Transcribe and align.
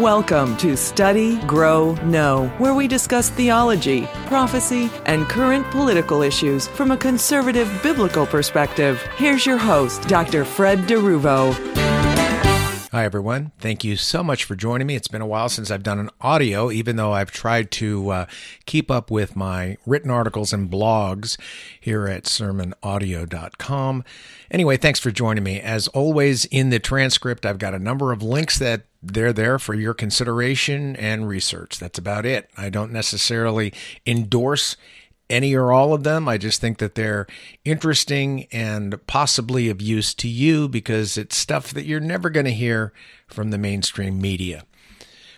Welcome 0.00 0.56
to 0.56 0.74
Study, 0.74 1.36
Grow, 1.40 1.92
Know, 1.96 2.48
where 2.56 2.72
we 2.72 2.88
discuss 2.88 3.28
theology, 3.28 4.06
prophecy, 4.24 4.90
and 5.04 5.28
current 5.28 5.70
political 5.70 6.22
issues 6.22 6.66
from 6.66 6.92
a 6.92 6.96
conservative 6.96 7.70
biblical 7.82 8.24
perspective. 8.24 9.02
Here's 9.18 9.44
your 9.44 9.58
host, 9.58 10.08
Dr. 10.08 10.46
Fred 10.46 10.78
DeRuvo. 10.86 11.71
Hi, 12.92 13.06
everyone. 13.06 13.52
Thank 13.58 13.84
you 13.84 13.96
so 13.96 14.22
much 14.22 14.44
for 14.44 14.54
joining 14.54 14.86
me. 14.86 14.96
It's 14.96 15.08
been 15.08 15.22
a 15.22 15.26
while 15.26 15.48
since 15.48 15.70
I've 15.70 15.82
done 15.82 15.98
an 15.98 16.10
audio, 16.20 16.70
even 16.70 16.96
though 16.96 17.12
I've 17.12 17.30
tried 17.30 17.70
to 17.70 18.10
uh, 18.10 18.26
keep 18.66 18.90
up 18.90 19.10
with 19.10 19.34
my 19.34 19.78
written 19.86 20.10
articles 20.10 20.52
and 20.52 20.70
blogs 20.70 21.38
here 21.80 22.06
at 22.06 22.24
sermonaudio.com. 22.24 24.04
Anyway, 24.50 24.76
thanks 24.76 25.00
for 25.00 25.10
joining 25.10 25.42
me. 25.42 25.58
As 25.58 25.88
always, 25.88 26.44
in 26.44 26.68
the 26.68 26.78
transcript, 26.78 27.46
I've 27.46 27.56
got 27.56 27.72
a 27.72 27.78
number 27.78 28.12
of 28.12 28.22
links 28.22 28.58
that 28.58 28.82
they're 29.02 29.32
there 29.32 29.58
for 29.58 29.72
your 29.72 29.94
consideration 29.94 30.94
and 30.96 31.26
research. 31.26 31.78
That's 31.78 31.98
about 31.98 32.26
it. 32.26 32.50
I 32.58 32.68
don't 32.68 32.92
necessarily 32.92 33.72
endorse 34.04 34.76
any 35.30 35.54
or 35.54 35.72
all 35.72 35.94
of 35.94 36.04
them. 36.04 36.28
I 36.28 36.38
just 36.38 36.60
think 36.60 36.78
that 36.78 36.94
they're 36.94 37.26
interesting 37.64 38.46
and 38.52 39.04
possibly 39.06 39.68
of 39.68 39.80
use 39.80 40.14
to 40.14 40.28
you 40.28 40.68
because 40.68 41.16
it's 41.16 41.36
stuff 41.36 41.72
that 41.72 41.86
you're 41.86 42.00
never 42.00 42.30
going 42.30 42.46
to 42.46 42.52
hear 42.52 42.92
from 43.26 43.50
the 43.50 43.58
mainstream 43.58 44.20
media. 44.20 44.64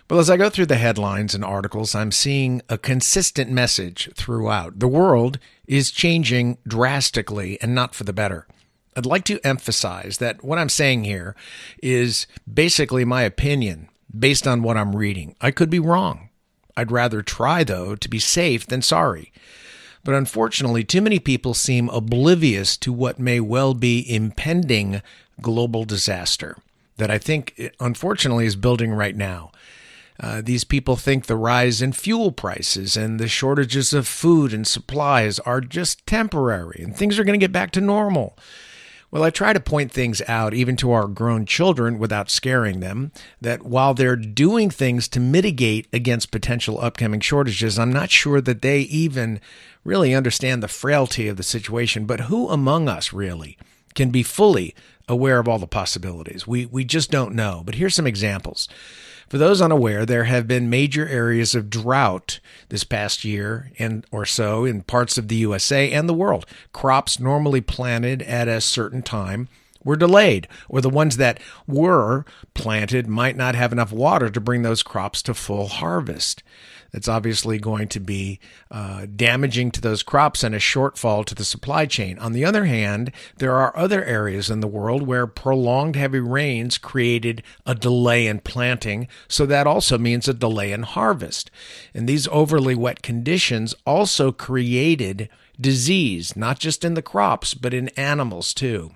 Well, 0.09 0.19
as 0.19 0.29
I 0.29 0.37
go 0.37 0.51
through 0.51 0.67
the 0.67 0.75
headlines 0.75 1.33
and 1.33 1.43
articles, 1.43 1.95
I'm 1.95 2.11
seeing 2.11 2.61
a 2.69 2.77
consistent 2.77 3.49
message 3.49 4.09
throughout. 4.13 4.79
The 4.79 4.87
world 4.87 5.39
is 5.65 5.89
changing 5.89 6.59
drastically 6.67 7.59
and 7.59 7.73
not 7.73 7.95
for 7.95 8.03
the 8.03 8.13
better. 8.13 8.45
I'd 8.95 9.07
like 9.07 9.25
to 9.25 9.45
emphasize 9.45 10.19
that 10.19 10.43
what 10.43 10.59
I'm 10.59 10.69
saying 10.69 11.05
here 11.05 11.35
is 11.81 12.27
basically 12.51 13.03
my 13.03 13.23
opinion 13.23 13.89
based 14.17 14.47
on 14.47 14.61
what 14.61 14.77
I'm 14.77 14.95
reading. 14.95 15.35
I 15.41 15.51
could 15.51 15.69
be 15.69 15.79
wrong. 15.79 16.29
I'd 16.77 16.91
rather 16.91 17.21
try, 17.21 17.63
though, 17.63 17.95
to 17.95 18.09
be 18.09 18.19
safe 18.19 18.67
than 18.67 18.81
sorry. 18.81 19.31
But 20.05 20.13
unfortunately, 20.13 20.83
too 20.85 21.01
many 21.01 21.19
people 21.19 21.55
seem 21.55 21.89
oblivious 21.89 22.77
to 22.77 22.93
what 22.93 23.19
may 23.19 23.41
well 23.41 23.73
be 23.73 24.05
impending 24.07 25.01
global 25.41 25.83
disaster 25.83 26.57
that 26.97 27.11
I 27.11 27.17
think, 27.17 27.71
unfortunately, 27.79 28.45
is 28.45 28.55
building 28.55 28.93
right 28.93 29.15
now. 29.15 29.51
Uh, 30.17 30.41
these 30.41 30.63
people 30.63 30.95
think 30.95 31.25
the 31.25 31.35
rise 31.35 31.81
in 31.81 31.91
fuel 31.91 32.31
prices 32.31 32.95
and 32.95 33.19
the 33.19 33.27
shortages 33.27 33.93
of 33.93 34.07
food 34.07 34.53
and 34.53 34.65
supplies 34.65 35.39
are 35.39 35.59
just 35.59 36.05
temporary 36.07 36.79
and 36.81 36.95
things 36.95 37.19
are 37.19 37.25
going 37.25 37.37
to 37.37 37.43
get 37.43 37.51
back 37.51 37.71
to 37.71 37.81
normal. 37.81 38.37
Well, 39.15 39.23
I 39.23 39.29
try 39.29 39.53
to 39.53 39.61
point 39.61 39.93
things 39.93 40.21
out, 40.27 40.53
even 40.53 40.75
to 40.75 40.91
our 40.91 41.07
grown 41.07 41.45
children, 41.45 41.99
without 41.99 42.29
scaring 42.29 42.81
them, 42.81 43.13
that 43.39 43.63
while 43.63 43.93
they're 43.93 44.17
doing 44.17 44.69
things 44.69 45.07
to 45.07 45.21
mitigate 45.21 45.87
against 45.93 46.31
potential 46.31 46.81
upcoming 46.81 47.21
shortages, 47.21 47.79
I'm 47.79 47.93
not 47.93 48.09
sure 48.09 48.41
that 48.41 48.61
they 48.61 48.81
even 48.81 49.39
really 49.85 50.13
understand 50.13 50.61
the 50.61 50.67
frailty 50.67 51.29
of 51.29 51.37
the 51.37 51.43
situation. 51.43 52.05
But 52.05 52.27
who 52.27 52.49
among 52.49 52.89
us 52.89 53.13
really 53.13 53.57
can 53.93 54.09
be 54.09 54.21
fully 54.21 54.75
aware 55.07 55.39
of 55.39 55.47
all 55.47 55.59
the 55.59 55.65
possibilities? 55.65 56.45
We, 56.45 56.65
we 56.65 56.83
just 56.83 57.09
don't 57.09 57.35
know. 57.35 57.63
But 57.65 57.75
here's 57.75 57.95
some 57.95 58.07
examples. 58.07 58.67
For 59.29 59.37
those 59.37 59.61
unaware, 59.61 60.05
there 60.05 60.25
have 60.25 60.47
been 60.47 60.69
major 60.69 61.07
areas 61.07 61.55
of 61.55 61.69
drought 61.69 62.39
this 62.69 62.83
past 62.83 63.25
year 63.25 63.71
and 63.79 64.05
or 64.11 64.25
so 64.25 64.65
in 64.65 64.83
parts 64.83 65.17
of 65.17 65.27
the 65.27 65.35
USA 65.37 65.91
and 65.91 66.07
the 66.07 66.13
world. 66.13 66.45
Crops 66.73 67.19
normally 67.19 67.61
planted 67.61 68.21
at 68.21 68.47
a 68.47 68.61
certain 68.61 69.01
time 69.01 69.47
were 69.85 69.95
delayed, 69.95 70.49
or 70.67 70.81
the 70.81 70.89
ones 70.89 71.15
that 71.15 71.39
were 71.65 72.25
planted 72.53 73.07
might 73.07 73.37
not 73.37 73.55
have 73.55 73.71
enough 73.71 73.93
water 73.93 74.29
to 74.29 74.41
bring 74.41 74.63
those 74.63 74.83
crops 74.83 75.21
to 75.21 75.33
full 75.33 75.67
harvest. 75.67 76.43
That's 76.95 77.09
obviously 77.09 77.59
going 77.59 77.89
to 77.89 77.99
be 77.99 78.39
uh, 78.71 79.05
damaging 79.13 79.71
to 79.71 79.81
those 79.81 80.01
crops 80.01 80.43
and 80.43 80.55
a 80.55 80.59
shortfall 80.59 81.25
to 81.25 81.35
the 81.35 81.43
supply 81.43 81.85
chain. 81.85 82.17
On 82.19 82.31
the 82.31 82.45
other 82.45 82.63
hand, 82.65 83.11
there 83.37 83.55
are 83.55 83.75
other 83.75 84.01
areas 84.05 84.49
in 84.49 84.61
the 84.61 84.67
world 84.67 85.05
where 85.05 85.27
prolonged 85.27 85.97
heavy 85.97 86.21
rains 86.21 86.77
created 86.77 87.43
a 87.65 87.75
delay 87.75 88.27
in 88.27 88.39
planting, 88.39 89.09
so 89.27 89.45
that 89.45 89.67
also 89.67 89.97
means 89.97 90.29
a 90.29 90.33
delay 90.33 90.71
in 90.71 90.83
harvest. 90.83 91.51
And 91.93 92.07
these 92.07 92.29
overly 92.29 92.75
wet 92.75 93.01
conditions 93.01 93.75
also 93.85 94.31
created 94.31 95.27
disease, 95.59 96.37
not 96.37 96.59
just 96.59 96.85
in 96.85 96.93
the 96.93 97.01
crops, 97.01 97.53
but 97.53 97.73
in 97.73 97.89
animals 97.89 98.53
too. 98.53 98.95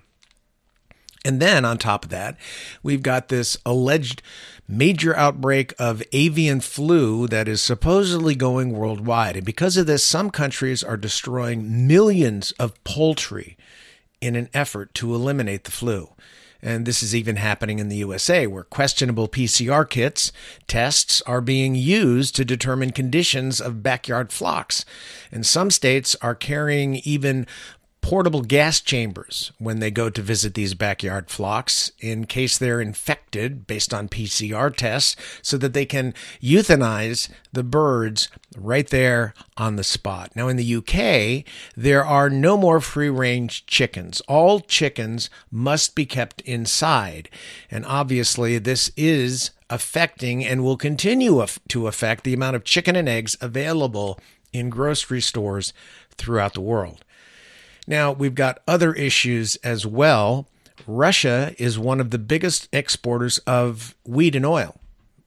And 1.24 1.40
then 1.40 1.64
on 1.64 1.76
top 1.76 2.04
of 2.04 2.10
that, 2.10 2.36
we've 2.82 3.02
got 3.02 3.28
this 3.28 3.58
alleged 3.66 4.22
major 4.66 5.14
outbreak 5.16 5.74
of 5.78 6.02
avian 6.12 6.60
flu 6.60 7.26
that 7.26 7.48
is 7.48 7.60
supposedly 7.60 8.34
going 8.34 8.72
worldwide. 8.72 9.36
And 9.36 9.44
because 9.44 9.76
of 9.76 9.86
this, 9.86 10.04
some 10.04 10.30
countries 10.30 10.82
are 10.82 10.96
destroying 10.96 11.86
millions 11.86 12.52
of 12.52 12.82
poultry 12.84 13.58
in 14.20 14.36
an 14.36 14.48
effort 14.54 14.94
to 14.94 15.14
eliminate 15.14 15.64
the 15.64 15.70
flu. 15.70 16.10
And 16.62 16.84
this 16.84 17.02
is 17.02 17.14
even 17.14 17.36
happening 17.36 17.78
in 17.78 17.88
the 17.88 17.96
USA, 17.96 18.46
where 18.46 18.64
questionable 18.64 19.28
PCR 19.28 19.88
kits 19.88 20.30
tests 20.66 21.22
are 21.22 21.40
being 21.40 21.74
used 21.74 22.36
to 22.36 22.44
determine 22.44 22.90
conditions 22.92 23.60
of 23.60 23.82
backyard 23.82 24.30
flocks. 24.30 24.84
And 25.32 25.46
some 25.46 25.70
states 25.70 26.14
are 26.20 26.34
carrying 26.34 26.96
even 26.96 27.46
portable 28.00 28.42
gas 28.42 28.80
chambers 28.80 29.52
when 29.58 29.78
they 29.78 29.90
go 29.90 30.08
to 30.10 30.22
visit 30.22 30.54
these 30.54 30.74
backyard 30.74 31.30
flocks 31.30 31.92
in 32.00 32.24
case 32.24 32.56
they're 32.56 32.80
infected 32.80 33.66
based 33.66 33.92
on 33.92 34.08
PCR 34.08 34.74
tests 34.74 35.16
so 35.42 35.56
that 35.58 35.72
they 35.74 35.84
can 35.84 36.14
euthanize 36.42 37.30
the 37.52 37.62
birds 37.62 38.28
right 38.56 38.88
there 38.88 39.34
on 39.56 39.76
the 39.76 39.84
spot. 39.84 40.32
Now, 40.34 40.48
in 40.48 40.56
the 40.56 40.76
UK, 40.76 41.44
there 41.76 42.04
are 42.04 42.30
no 42.30 42.56
more 42.56 42.80
free 42.80 43.10
range 43.10 43.66
chickens. 43.66 44.20
All 44.22 44.60
chickens 44.60 45.30
must 45.50 45.94
be 45.94 46.06
kept 46.06 46.40
inside. 46.42 47.28
And 47.70 47.84
obviously, 47.84 48.58
this 48.58 48.90
is 48.96 49.50
affecting 49.68 50.44
and 50.44 50.64
will 50.64 50.76
continue 50.76 51.44
to 51.68 51.86
affect 51.86 52.24
the 52.24 52.34
amount 52.34 52.56
of 52.56 52.64
chicken 52.64 52.96
and 52.96 53.08
eggs 53.08 53.36
available 53.40 54.18
in 54.52 54.68
grocery 54.68 55.20
stores 55.20 55.72
throughout 56.16 56.54
the 56.54 56.60
world. 56.60 57.04
Now, 57.90 58.12
we've 58.12 58.36
got 58.36 58.60
other 58.68 58.94
issues 58.94 59.56
as 59.56 59.84
well. 59.84 60.46
Russia 60.86 61.56
is 61.58 61.76
one 61.76 61.98
of 62.00 62.10
the 62.10 62.18
biggest 62.18 62.68
exporters 62.72 63.38
of 63.38 63.96
wheat 64.04 64.36
and 64.36 64.46
oil. 64.46 64.76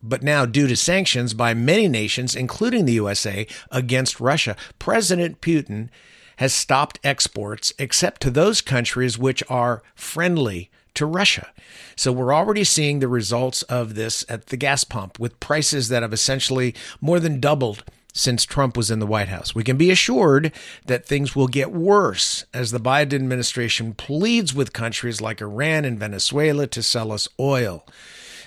But 0.02 0.24
now, 0.24 0.46
due 0.46 0.68
to 0.68 0.78
sanctions 0.78 1.34
by 1.34 1.54
many 1.54 1.90
nations, 1.90 2.38
including 2.38 2.86
the 2.86 2.94
USA, 2.94 3.48
against 3.70 4.22
Russia, 4.22 4.56
President 4.80 5.42
Putin 5.42 5.90
has 6.38 6.54
stopped 6.54 7.02
exports 7.04 7.74
except 7.78 8.22
to 8.22 8.32
those 8.32 8.62
countries 8.62 9.18
which 9.18 9.44
are 9.50 9.84
friendly 9.94 10.72
to 10.94 11.06
Russia. 11.06 11.52
So 11.98 12.14
we're 12.14 12.34
already 12.34 12.64
seeing 12.64 13.00
the 13.00 13.10
results 13.10 13.64
of 13.64 13.96
this 13.96 14.24
at 14.30 14.46
the 14.46 14.58
gas 14.58 14.86
pump 14.86 15.20
with 15.20 15.42
prices 15.42 15.90
that 15.90 16.02
have 16.02 16.14
essentially 16.14 16.76
more 17.02 17.20
than 17.20 17.42
doubled 17.42 17.84
since 18.14 18.46
Trump 18.46 18.78
was 18.78 18.92
in 18.92 19.00
the 19.00 19.08
White 19.08 19.28
House. 19.28 19.54
We 19.54 19.64
can 19.64 19.76
be 19.76 19.92
assured 19.92 20.52
that 20.86 21.06
things 21.06 21.36
will 21.36 21.48
get 21.48 21.72
worse 21.72 22.46
as 22.54 22.72
the 22.72 22.80
Biden 22.80 23.14
administration 23.14 23.94
pleads 23.94 24.54
with 24.54 24.72
countries 24.72 25.20
like 25.20 25.42
Iran 25.42 25.84
and 25.84 26.00
Venezuela 26.00 26.68
to 26.68 26.84
sell 26.84 27.12
us 27.12 27.28
oil. 27.40 27.86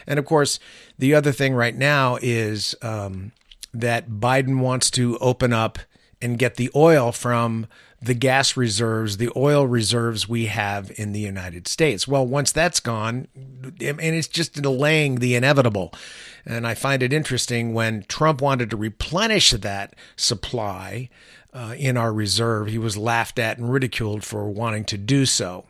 And 0.06 0.18
of 0.18 0.24
course, 0.24 0.60
the 0.98 1.14
other 1.14 1.32
thing 1.32 1.52
right 1.52 1.76
now 1.76 2.16
is 2.22 2.76
um, 2.80 3.32
that 3.74 4.08
Biden 4.08 4.60
wants 4.60 4.90
to 4.92 5.18
open 5.18 5.52
up 5.52 5.80
and 6.20 6.38
get 6.38 6.56
the 6.56 6.70
oil 6.74 7.12
from 7.12 7.66
the 8.00 8.14
gas 8.14 8.56
reserves, 8.56 9.16
the 9.16 9.30
oil 9.36 9.66
reserves 9.66 10.28
we 10.28 10.46
have 10.46 10.92
in 10.96 11.12
the 11.12 11.20
United 11.20 11.66
States. 11.66 12.06
Well, 12.06 12.26
once 12.26 12.52
that's 12.52 12.80
gone, 12.80 13.28
and 13.34 14.00
it's 14.00 14.28
just 14.28 14.54
delaying 14.54 15.16
the 15.16 15.34
inevitable. 15.34 15.92
And 16.44 16.66
I 16.66 16.74
find 16.74 17.02
it 17.02 17.12
interesting 17.12 17.74
when 17.74 18.04
Trump 18.04 18.40
wanted 18.40 18.70
to 18.70 18.76
replenish 18.76 19.50
that 19.50 19.94
supply 20.14 21.08
uh, 21.52 21.74
in 21.78 21.96
our 21.96 22.12
reserve, 22.12 22.68
he 22.68 22.78
was 22.78 22.96
laughed 22.96 23.38
at 23.38 23.58
and 23.58 23.72
ridiculed 23.72 24.24
for 24.24 24.48
wanting 24.48 24.84
to 24.84 24.98
do 24.98 25.26
so. 25.26 25.64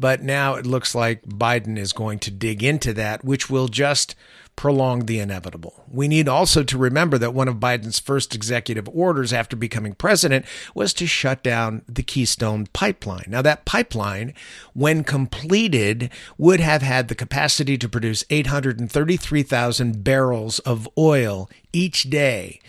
But 0.00 0.22
now 0.22 0.54
it 0.54 0.64
looks 0.64 0.94
like 0.94 1.22
Biden 1.24 1.76
is 1.76 1.92
going 1.92 2.20
to 2.20 2.30
dig 2.30 2.62
into 2.62 2.92
that, 2.94 3.24
which 3.24 3.50
will 3.50 3.66
just 3.66 4.14
prolong 4.58 5.06
the 5.06 5.20
inevitable. 5.20 5.84
We 5.88 6.08
need 6.08 6.28
also 6.28 6.64
to 6.64 6.76
remember 6.76 7.16
that 7.16 7.32
one 7.32 7.46
of 7.46 7.60
Biden's 7.60 8.00
first 8.00 8.34
executive 8.34 8.88
orders 8.88 9.32
after 9.32 9.54
becoming 9.54 9.94
president 9.94 10.44
was 10.74 10.92
to 10.94 11.06
shut 11.06 11.44
down 11.44 11.82
the 11.86 12.02
Keystone 12.02 12.66
pipeline. 12.72 13.26
Now, 13.28 13.40
that 13.42 13.64
pipeline, 13.64 14.34
when 14.74 15.04
completed, 15.04 16.10
would 16.38 16.58
have 16.58 16.82
had 16.82 17.06
the 17.06 17.14
capacity 17.14 17.78
to 17.78 17.88
produce 17.88 18.24
833,000 18.30 20.02
barrels 20.02 20.58
of 20.58 20.88
oil 20.98 21.48
each 21.72 22.10
day. 22.10 22.60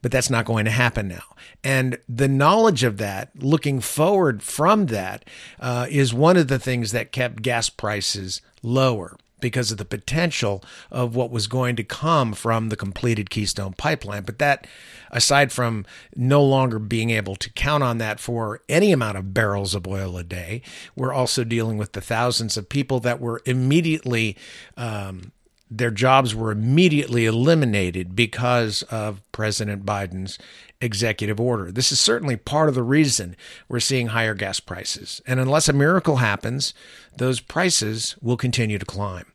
But 0.00 0.12
that's 0.12 0.30
not 0.30 0.44
going 0.44 0.64
to 0.66 0.70
happen 0.70 1.08
now. 1.08 1.24
And 1.64 1.98
the 2.08 2.28
knowledge 2.28 2.84
of 2.84 2.98
that, 2.98 3.30
looking 3.42 3.80
forward 3.80 4.44
from 4.44 4.86
that, 4.86 5.24
uh, 5.58 5.88
is 5.90 6.14
one 6.14 6.36
of 6.36 6.46
the 6.46 6.60
things 6.60 6.92
that 6.92 7.10
kept 7.10 7.42
gas 7.42 7.68
prices 7.68 8.42
lower. 8.62 9.16
Because 9.42 9.70
of 9.70 9.76
the 9.76 9.84
potential 9.84 10.64
of 10.90 11.14
what 11.14 11.30
was 11.30 11.46
going 11.46 11.76
to 11.76 11.84
come 11.84 12.32
from 12.32 12.70
the 12.70 12.76
completed 12.76 13.28
Keystone 13.28 13.74
pipeline. 13.74 14.22
But 14.22 14.38
that, 14.38 14.66
aside 15.10 15.52
from 15.52 15.84
no 16.16 16.42
longer 16.42 16.78
being 16.78 17.10
able 17.10 17.36
to 17.36 17.50
count 17.50 17.82
on 17.82 17.98
that 17.98 18.18
for 18.18 18.62
any 18.70 18.90
amount 18.90 19.18
of 19.18 19.34
barrels 19.34 19.74
of 19.74 19.86
oil 19.86 20.16
a 20.16 20.24
day, 20.24 20.62
we're 20.96 21.12
also 21.12 21.44
dealing 21.44 21.76
with 21.76 21.92
the 21.92 22.00
thousands 22.00 22.56
of 22.56 22.70
people 22.70 23.00
that 23.00 23.20
were 23.20 23.42
immediately. 23.44 24.38
Um, 24.78 25.32
their 25.74 25.90
jobs 25.90 26.34
were 26.34 26.50
immediately 26.50 27.24
eliminated 27.24 28.14
because 28.14 28.82
of 28.84 29.22
President 29.32 29.86
Biden's 29.86 30.38
executive 30.82 31.40
order. 31.40 31.72
This 31.72 31.92
is 31.92 32.00
certainly 32.00 32.36
part 32.36 32.68
of 32.68 32.74
the 32.74 32.82
reason 32.82 33.36
we're 33.68 33.80
seeing 33.80 34.08
higher 34.08 34.34
gas 34.34 34.60
prices. 34.60 35.22
And 35.26 35.40
unless 35.40 35.68
a 35.68 35.72
miracle 35.72 36.16
happens, 36.16 36.74
those 37.16 37.40
prices 37.40 38.16
will 38.20 38.36
continue 38.36 38.78
to 38.78 38.84
climb. 38.84 39.26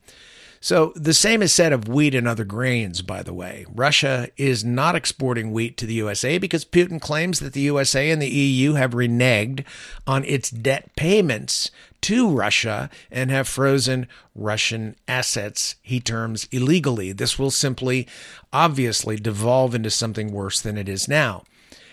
So 0.60 0.92
the 0.96 1.14
same 1.14 1.42
is 1.42 1.52
said 1.52 1.72
of 1.72 1.88
wheat 1.88 2.14
and 2.14 2.26
other 2.26 2.44
grains, 2.44 3.02
by 3.02 3.22
the 3.22 3.32
way. 3.32 3.64
Russia 3.72 4.28
is 4.36 4.64
not 4.64 4.96
exporting 4.96 5.52
wheat 5.52 5.76
to 5.78 5.86
the 5.86 5.94
USA 5.94 6.38
because 6.38 6.64
Putin 6.64 7.00
claims 7.00 7.38
that 7.40 7.52
the 7.52 7.60
USA 7.60 8.10
and 8.10 8.20
the 8.20 8.28
EU 8.28 8.74
have 8.74 8.90
reneged 8.90 9.64
on 10.06 10.24
its 10.24 10.50
debt 10.50 10.94
payments 10.96 11.70
to 12.00 12.30
Russia 12.30 12.90
and 13.10 13.30
have 13.30 13.48
frozen 13.48 14.06
Russian 14.34 14.96
assets, 15.06 15.76
he 15.82 16.00
terms 16.00 16.48
illegally. 16.50 17.12
This 17.12 17.38
will 17.38 17.50
simply, 17.50 18.06
obviously, 18.52 19.16
devolve 19.16 19.74
into 19.74 19.90
something 19.90 20.32
worse 20.32 20.60
than 20.60 20.78
it 20.78 20.88
is 20.88 21.08
now. 21.08 21.44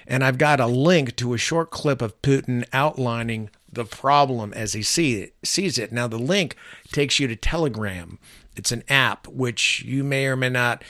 And 0.07 0.23
I've 0.23 0.37
got 0.37 0.59
a 0.59 0.67
link 0.67 1.15
to 1.17 1.33
a 1.33 1.37
short 1.39 1.71
clip 1.71 2.01
of 2.01 2.21
Putin 2.21 2.65
outlining 2.71 3.49
the 3.71 3.85
problem 3.85 4.53
as 4.53 4.73
he 4.73 4.83
see 4.83 5.21
it, 5.21 5.33
sees 5.43 5.77
it. 5.77 5.91
Now, 5.91 6.07
the 6.07 6.19
link 6.19 6.55
takes 6.91 7.19
you 7.19 7.27
to 7.27 7.35
Telegram. 7.35 8.19
It's 8.55 8.71
an 8.71 8.83
app 8.89 9.27
which 9.27 9.83
you 9.83 10.03
may 10.03 10.25
or 10.27 10.35
may 10.35 10.49
not 10.49 10.83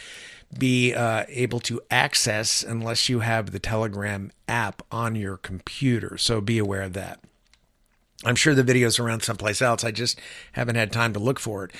be 0.57 0.94
uh, 0.94 1.25
able 1.27 1.59
to 1.62 1.81
access 1.91 2.63
unless 2.63 3.09
you 3.09 3.19
have 3.19 3.51
the 3.51 3.59
Telegram 3.59 4.31
app 4.47 4.81
on 4.91 5.15
your 5.15 5.38
computer. 5.38 6.17
So 6.17 6.39
be 6.41 6.57
aware 6.57 6.83
of 6.83 6.94
that. 6.94 7.19
I'm 8.23 8.35
sure 8.35 8.56
the 8.56 8.63
video's 8.63 9.00
around 9.00 9.21
someplace 9.21 9.62
else. 9.62 9.83
I 9.83 9.91
just 9.91 10.19
haven't 10.53 10.75
had 10.75 10.91
time 10.91 11.13
to 11.13 11.19
look 11.19 11.39
for 11.39 11.65
it. 11.65 11.71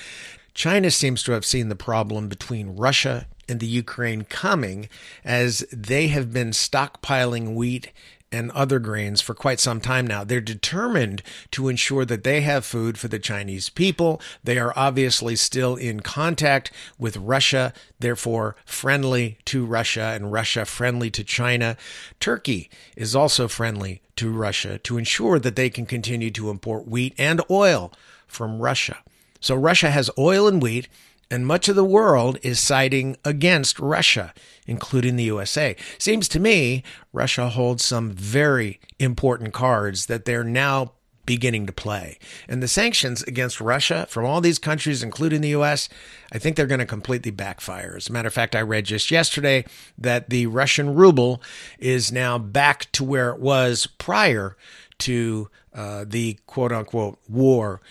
China 0.54 0.90
seems 0.90 1.22
to 1.22 1.32
have 1.32 1.44
seen 1.44 1.68
the 1.68 1.76
problem 1.76 2.28
between 2.28 2.76
Russia 2.76 3.26
and 3.48 3.60
the 3.60 3.66
Ukraine 3.66 4.24
coming 4.24 4.88
as 5.24 5.60
they 5.72 6.08
have 6.08 6.32
been 6.32 6.50
stockpiling 6.50 7.54
wheat 7.54 7.92
and 8.36 8.50
other 8.52 8.78
grains 8.78 9.20
for 9.20 9.34
quite 9.34 9.58
some 9.58 9.80
time 9.80 10.06
now. 10.06 10.22
They're 10.22 10.40
determined 10.40 11.22
to 11.52 11.68
ensure 11.68 12.04
that 12.04 12.22
they 12.22 12.42
have 12.42 12.64
food 12.64 12.98
for 12.98 13.08
the 13.08 13.18
Chinese 13.18 13.68
people. 13.68 14.20
They 14.44 14.58
are 14.58 14.72
obviously 14.76 15.36
still 15.36 15.76
in 15.76 16.00
contact 16.00 16.70
with 16.98 17.16
Russia, 17.16 17.72
therefore 17.98 18.56
friendly 18.64 19.38
to 19.46 19.64
Russia, 19.64 20.12
and 20.14 20.32
Russia 20.32 20.64
friendly 20.64 21.10
to 21.10 21.24
China. 21.24 21.76
Turkey 22.20 22.70
is 22.96 23.16
also 23.16 23.48
friendly 23.48 24.02
to 24.16 24.30
Russia 24.30 24.78
to 24.78 24.98
ensure 24.98 25.38
that 25.38 25.56
they 25.56 25.70
can 25.70 25.86
continue 25.86 26.30
to 26.30 26.50
import 26.50 26.86
wheat 26.86 27.14
and 27.18 27.40
oil 27.50 27.92
from 28.26 28.60
Russia. 28.60 28.98
So 29.40 29.54
Russia 29.54 29.90
has 29.90 30.10
oil 30.18 30.48
and 30.48 30.62
wheat 30.62 30.88
and 31.30 31.46
much 31.46 31.68
of 31.68 31.76
the 31.76 31.84
world 31.84 32.38
is 32.42 32.58
siding 32.60 33.16
against 33.24 33.78
Russia, 33.78 34.32
including 34.66 35.16
the 35.16 35.24
USA. 35.24 35.76
Seems 35.98 36.28
to 36.28 36.40
me 36.40 36.82
Russia 37.12 37.48
holds 37.48 37.84
some 37.84 38.12
very 38.12 38.80
important 38.98 39.52
cards 39.52 40.06
that 40.06 40.24
they're 40.24 40.44
now 40.44 40.92
beginning 41.26 41.66
to 41.66 41.72
play. 41.72 42.18
And 42.48 42.62
the 42.62 42.68
sanctions 42.68 43.22
against 43.24 43.60
Russia 43.60 44.06
from 44.08 44.24
all 44.24 44.40
these 44.40 44.60
countries, 44.60 45.02
including 45.02 45.40
the 45.40 45.48
US, 45.48 45.88
I 46.32 46.38
think 46.38 46.56
they're 46.56 46.66
going 46.66 46.78
to 46.78 46.86
completely 46.86 47.32
backfire. 47.32 47.94
As 47.96 48.08
a 48.08 48.12
matter 48.12 48.28
of 48.28 48.34
fact, 48.34 48.54
I 48.54 48.62
read 48.62 48.86
just 48.86 49.10
yesterday 49.10 49.64
that 49.98 50.30
the 50.30 50.46
Russian 50.46 50.94
ruble 50.94 51.42
is 51.78 52.12
now 52.12 52.38
back 52.38 52.90
to 52.92 53.04
where 53.04 53.30
it 53.30 53.40
was 53.40 53.88
prior 53.98 54.56
to 54.98 55.50
uh, 55.74 56.04
the 56.06 56.38
quote 56.46 56.72
unquote 56.72 57.18
war 57.28 57.82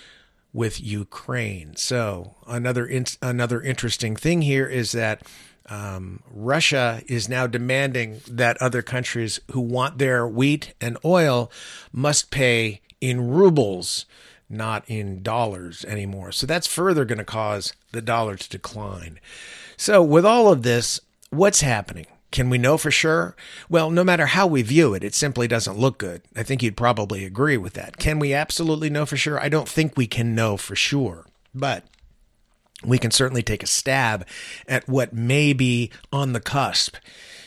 with 0.56 0.82
Ukraine. 0.82 1.76
So 1.76 2.36
another 2.48 2.86
in, 2.88 3.06
another 3.22 3.62
interesting 3.62 4.16
thing 4.16 4.42
here 4.42 4.66
is 4.66 4.94
that 4.94 5.22
um, 5.68 6.22
Russia 6.32 7.02
is 7.08 7.28
now 7.28 7.46
demanding 7.46 8.22
that 8.30 8.62
other 8.62 8.82
countries 8.82 9.42
who 9.52 9.60
want 9.60 9.98
their 9.98 10.26
wheat 10.26 10.74
and 10.80 10.98
oil 11.04 11.52
must 11.92 12.32
pay 12.32 12.80
in 13.02 13.28
rubles, 13.28 14.06
not 14.50 14.86
in 14.88 15.22
dollars 15.22 15.84
anymore. 15.86 16.32
So 16.32 16.48
that's 16.48 16.68
further 16.68 17.04
going 17.04 17.18
to 17.18 17.26
cause 17.26 17.74
the 17.92 18.02
dollar 18.02 18.38
to 18.38 18.50
decline. 18.50 19.20
So 19.76 20.02
with 20.02 20.26
all 20.26 20.50
of 20.52 20.64
this, 20.64 21.02
what's 21.32 21.62
happening? 21.62 22.08
Can 22.36 22.50
we 22.50 22.58
know 22.58 22.78
for 22.78 22.92
sure? 22.92 23.34
Well, 23.70 23.90
no 23.90 24.04
matter 24.04 24.26
how 24.26 24.46
we 24.46 24.62
view 24.62 24.94
it, 24.94 25.06
it 25.06 25.16
simply 25.16 25.48
doesn't 25.48 25.78
look 25.78 25.98
good. 25.98 26.22
I 26.36 26.44
think 26.44 26.62
you'd 26.62 26.76
probably 26.76 27.24
agree 27.24 27.56
with 27.56 27.76
that. 27.76 27.96
Can 27.96 28.20
we 28.20 28.34
absolutely 28.34 28.90
know 28.90 29.06
for 29.06 29.16
sure? 29.16 29.40
I 29.40 29.48
don't 29.48 29.70
think 29.70 29.96
we 29.96 30.06
can 30.06 30.36
know 30.36 30.58
for 30.58 30.76
sure. 30.76 31.26
But 31.54 31.86
we 32.84 32.98
can 32.98 33.12
certainly 33.12 33.42
take 33.42 33.64
a 33.64 33.68
stab 33.68 34.28
at 34.68 34.86
what 34.86 35.14
may 35.14 35.54
be 35.54 35.94
on 36.12 36.34
the 36.34 36.42
cusp. 36.42 36.98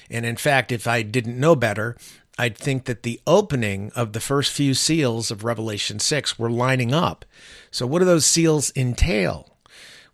And 0.09 0.25
in 0.25 0.37
fact, 0.37 0.73
if 0.73 0.87
I 0.87 1.03
didn't 1.03 1.39
know 1.39 1.55
better, 1.55 1.95
I'd 2.39 2.57
think 2.57 2.87
that 2.87 3.03
the 3.03 3.21
opening 3.27 3.93
of 3.95 4.15
the 4.15 4.21
first 4.21 4.51
few 4.55 4.73
seals 4.73 5.31
of 5.31 5.45
Revelation 5.45 5.99
6 5.99 6.39
were 6.39 6.51
lining 6.51 6.95
up. 6.95 7.27
So, 7.71 7.87
what 7.87 7.99
do 7.99 8.07
those 8.07 8.25
seals 8.25 8.73
entail? 8.75 9.55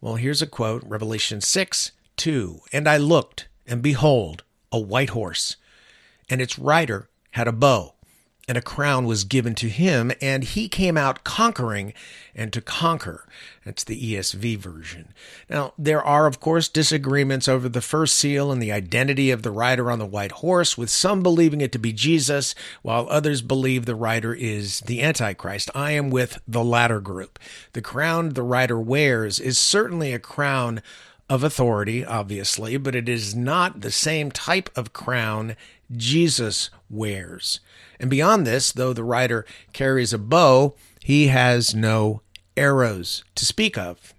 Well, 0.01 0.17
here's 0.17 0.43
a 0.43 0.49
quote 0.49 0.83
Revelation 0.85 1.41
6 1.41 1.93
2. 2.17 2.61
And 2.73 2.89
I 2.89 2.97
looked, 2.97 3.47
and 3.69 3.81
behold, 3.81 4.43
a 4.75 4.79
white 4.79 5.11
horse, 5.11 5.57
and 6.29 6.41
its 6.41 6.59
rider 6.59 7.09
had 7.31 7.47
a 7.47 7.53
bow, 7.53 7.95
and 8.49 8.59
a 8.59 8.63
crown 8.63 9.07
was 9.07 9.25
given 9.25 9.55
to 9.55 9.69
him, 9.69 10.13
and 10.21 10.45
he 10.45 10.69
came 10.69 10.99
out 10.99 11.25
conquering 11.25 11.95
and 12.35 12.53
to 12.53 12.61
conquer. 12.61 13.27
That's 13.65 13.85
the 13.85 14.15
ESV 14.15 14.59
version. 14.59 15.15
Now, 15.49 15.73
there 15.79 16.03
are, 16.03 16.27
of 16.27 16.41
course, 16.41 16.69
disagreements 16.69 17.49
over 17.49 17.69
the 17.69 17.81
first 17.81 18.17
seal 18.17 18.53
and 18.53 18.61
the 18.61 18.73
identity 18.73 19.31
of 19.31 19.43
the 19.43 19.53
rider 19.53 19.91
on 19.91 19.99
the 19.99 20.05
white 20.05 20.33
horse, 20.33 20.77
with 20.77 20.91
some 20.91 21.23
believing 21.23 21.61
it 21.61 21.73
to 21.73 21.79
be 21.79 21.93
Jesus, 21.93 22.55
while 22.83 23.07
others 23.09 23.41
believe 23.41 23.87
the 23.87 23.95
rider 23.95 24.35
is 24.35 24.81
the 24.81 25.03
Antichrist. 25.03 25.71
I 25.75 25.93
am 25.93 26.11
with 26.11 26.43
the 26.47 26.65
latter 26.65 27.01
group. 27.01 27.39
The 27.73 27.83
crown 27.83 28.31
the 28.31 28.43
rider 28.43 28.79
wears 28.79 29.39
is 29.39 29.57
certainly 29.57 30.13
a 30.13 30.19
crown 30.19 30.83
of 31.29 31.43
authority, 31.43 32.05
obviously, 32.05 32.77
but 32.77 32.95
it 32.95 33.09
is 33.09 33.35
not 33.35 33.81
the 33.81 33.91
same 33.91 34.31
type 34.31 34.71
of 34.77 34.93
crown 34.93 35.57
Jesus 35.91 36.71
wears. 36.91 37.61
And 37.99 38.11
beyond 38.11 38.47
this, 38.47 38.73
though 38.73 38.93
the 38.93 39.05
rider 39.05 39.47
carries 39.73 40.13
a 40.13 40.19
bow, 40.19 40.75
he 41.01 41.29
has 41.29 41.75
no 41.75 42.23
arrows 42.57 43.25
to 43.35 43.45
speak 43.45 43.79
of. 43.79 44.15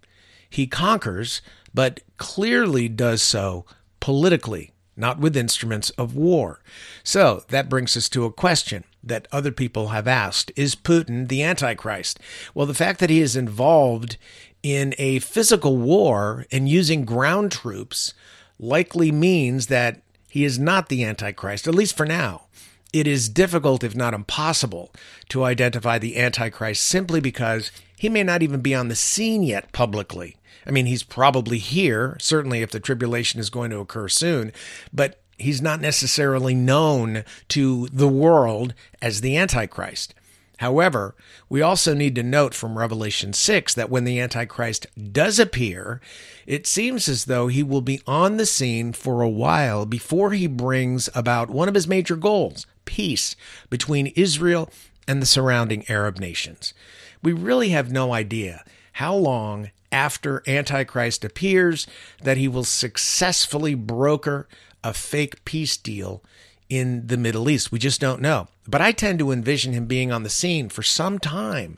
He 0.50 0.68
conquers, 0.68 1.42
but 1.74 2.02
clearly 2.18 2.88
does 2.88 3.22
so 3.22 3.66
politically, 4.00 4.72
not 4.98 5.20
with 5.20 5.38
instruments 5.38 5.90
of 5.92 6.16
war. 6.16 6.62
So 7.04 7.44
that 7.50 7.70
brings 7.70 7.96
us 7.98 8.10
to 8.10 8.26
a 8.26 8.32
question 8.32 8.84
that 9.04 9.28
other 9.32 9.52
people 9.52 9.90
have 9.90 10.08
asked 10.08 10.52
Is 10.56 10.76
Putin 10.76 11.28
the 11.28 11.44
Antichrist? 11.44 12.20
Well, 12.54 12.66
the 12.66 12.74
fact 12.74 13.00
that 13.00 13.10
he 13.10 13.22
is 13.22 13.36
involved 13.36 14.18
in 14.64 14.96
a 14.98 15.20
physical 15.20 15.78
war 15.78 16.46
and 16.52 16.68
using 16.68 17.06
ground 17.06 17.52
troops 17.52 18.14
likely 18.58 19.12
means 19.12 19.68
that 19.68 20.02
he 20.30 20.44
is 20.44 20.58
not 20.58 20.90
the 20.90 21.04
Antichrist, 21.04 21.68
at 21.68 21.76
least 21.76 21.96
for 21.96 22.06
now. 22.06 22.46
It 22.92 23.08
is 23.08 23.30
difficult, 23.30 23.84
if 23.84 23.96
not 23.96 24.14
impossible, 24.14 24.92
to 25.30 25.44
identify 25.44 26.00
the 26.00 26.18
Antichrist 26.18 26.84
simply 26.84 27.20
because 27.20 27.72
he 27.98 28.10
may 28.10 28.24
not 28.24 28.42
even 28.42 28.62
be 28.62 28.74
on 28.74 28.88
the 28.88 28.96
scene 28.96 29.44
yet 29.44 29.72
publicly. 29.72 30.38
I 30.66 30.72
mean, 30.72 30.86
he's 30.86 31.04
probably 31.04 31.58
here, 31.58 32.18
certainly 32.20 32.62
if 32.62 32.72
the 32.72 32.80
tribulation 32.80 33.40
is 33.40 33.50
going 33.50 33.72
to 33.72 33.80
occur 33.80 34.08
soon, 34.08 34.52
but 34.94 35.22
he's 35.38 35.62
not 35.62 35.82
necessarily 35.82 36.56
known 36.56 37.24
to 37.50 37.88
the 37.92 38.08
world 38.08 38.74
as 39.02 39.22
the 39.22 39.38
Antichrist. 39.38 40.14
However, 40.60 41.16
we 41.50 41.62
also 41.62 41.94
need 41.94 42.16
to 42.16 42.24
note 42.24 42.54
from 42.54 42.78
Revelation 42.78 43.34
6 43.34 43.74
that 43.74 43.90
when 43.90 44.06
the 44.06 44.20
Antichrist 44.22 44.88
does 45.12 45.38
appear, 45.38 46.00
it 46.48 46.66
seems 46.66 47.10
as 47.10 47.26
though 47.26 47.48
he 47.48 47.62
will 47.62 47.82
be 47.82 48.02
on 48.08 48.38
the 48.38 48.46
scene 48.46 48.94
for 48.94 49.22
a 49.22 49.30
while 49.30 49.86
before 49.86 50.32
he 50.32 50.48
brings 50.48 51.10
about 51.14 51.50
one 51.50 51.68
of 51.68 51.76
his 51.76 51.88
major 51.88 52.16
goals 52.16 52.66
peace 52.86 53.36
between 53.70 54.08
Israel 54.16 54.70
and 55.08 55.22
the 55.22 55.26
surrounding 55.26 55.84
Arab 55.90 56.20
nations. 56.20 56.74
We 57.22 57.34
really 57.34 57.70
have 57.70 57.92
no 57.92 58.14
idea 58.14 58.64
how 58.94 59.16
long 59.16 59.72
after 59.96 60.44
Antichrist 60.46 61.24
appears 61.24 61.88
that 62.22 62.36
he 62.36 62.50
will 62.50 62.66
successfully 62.66 63.76
broker 63.76 64.46
a 64.84 64.94
fake 64.94 65.46
peace 65.46 65.78
deal 65.78 66.22
in 66.68 67.08
the 67.08 67.16
Middle 67.16 67.50
East. 67.50 67.72
We 67.72 67.80
just 67.80 68.02
don't 68.02 68.22
know. 68.22 68.50
But 68.68 68.82
I 68.82 68.92
tend 68.92 69.20
to 69.20 69.32
envision 69.32 69.72
him 69.72 69.86
being 69.86 70.12
on 70.12 70.24
the 70.24 70.30
scene 70.30 70.68
for 70.68 70.84
some 70.84 71.18
time 71.18 71.78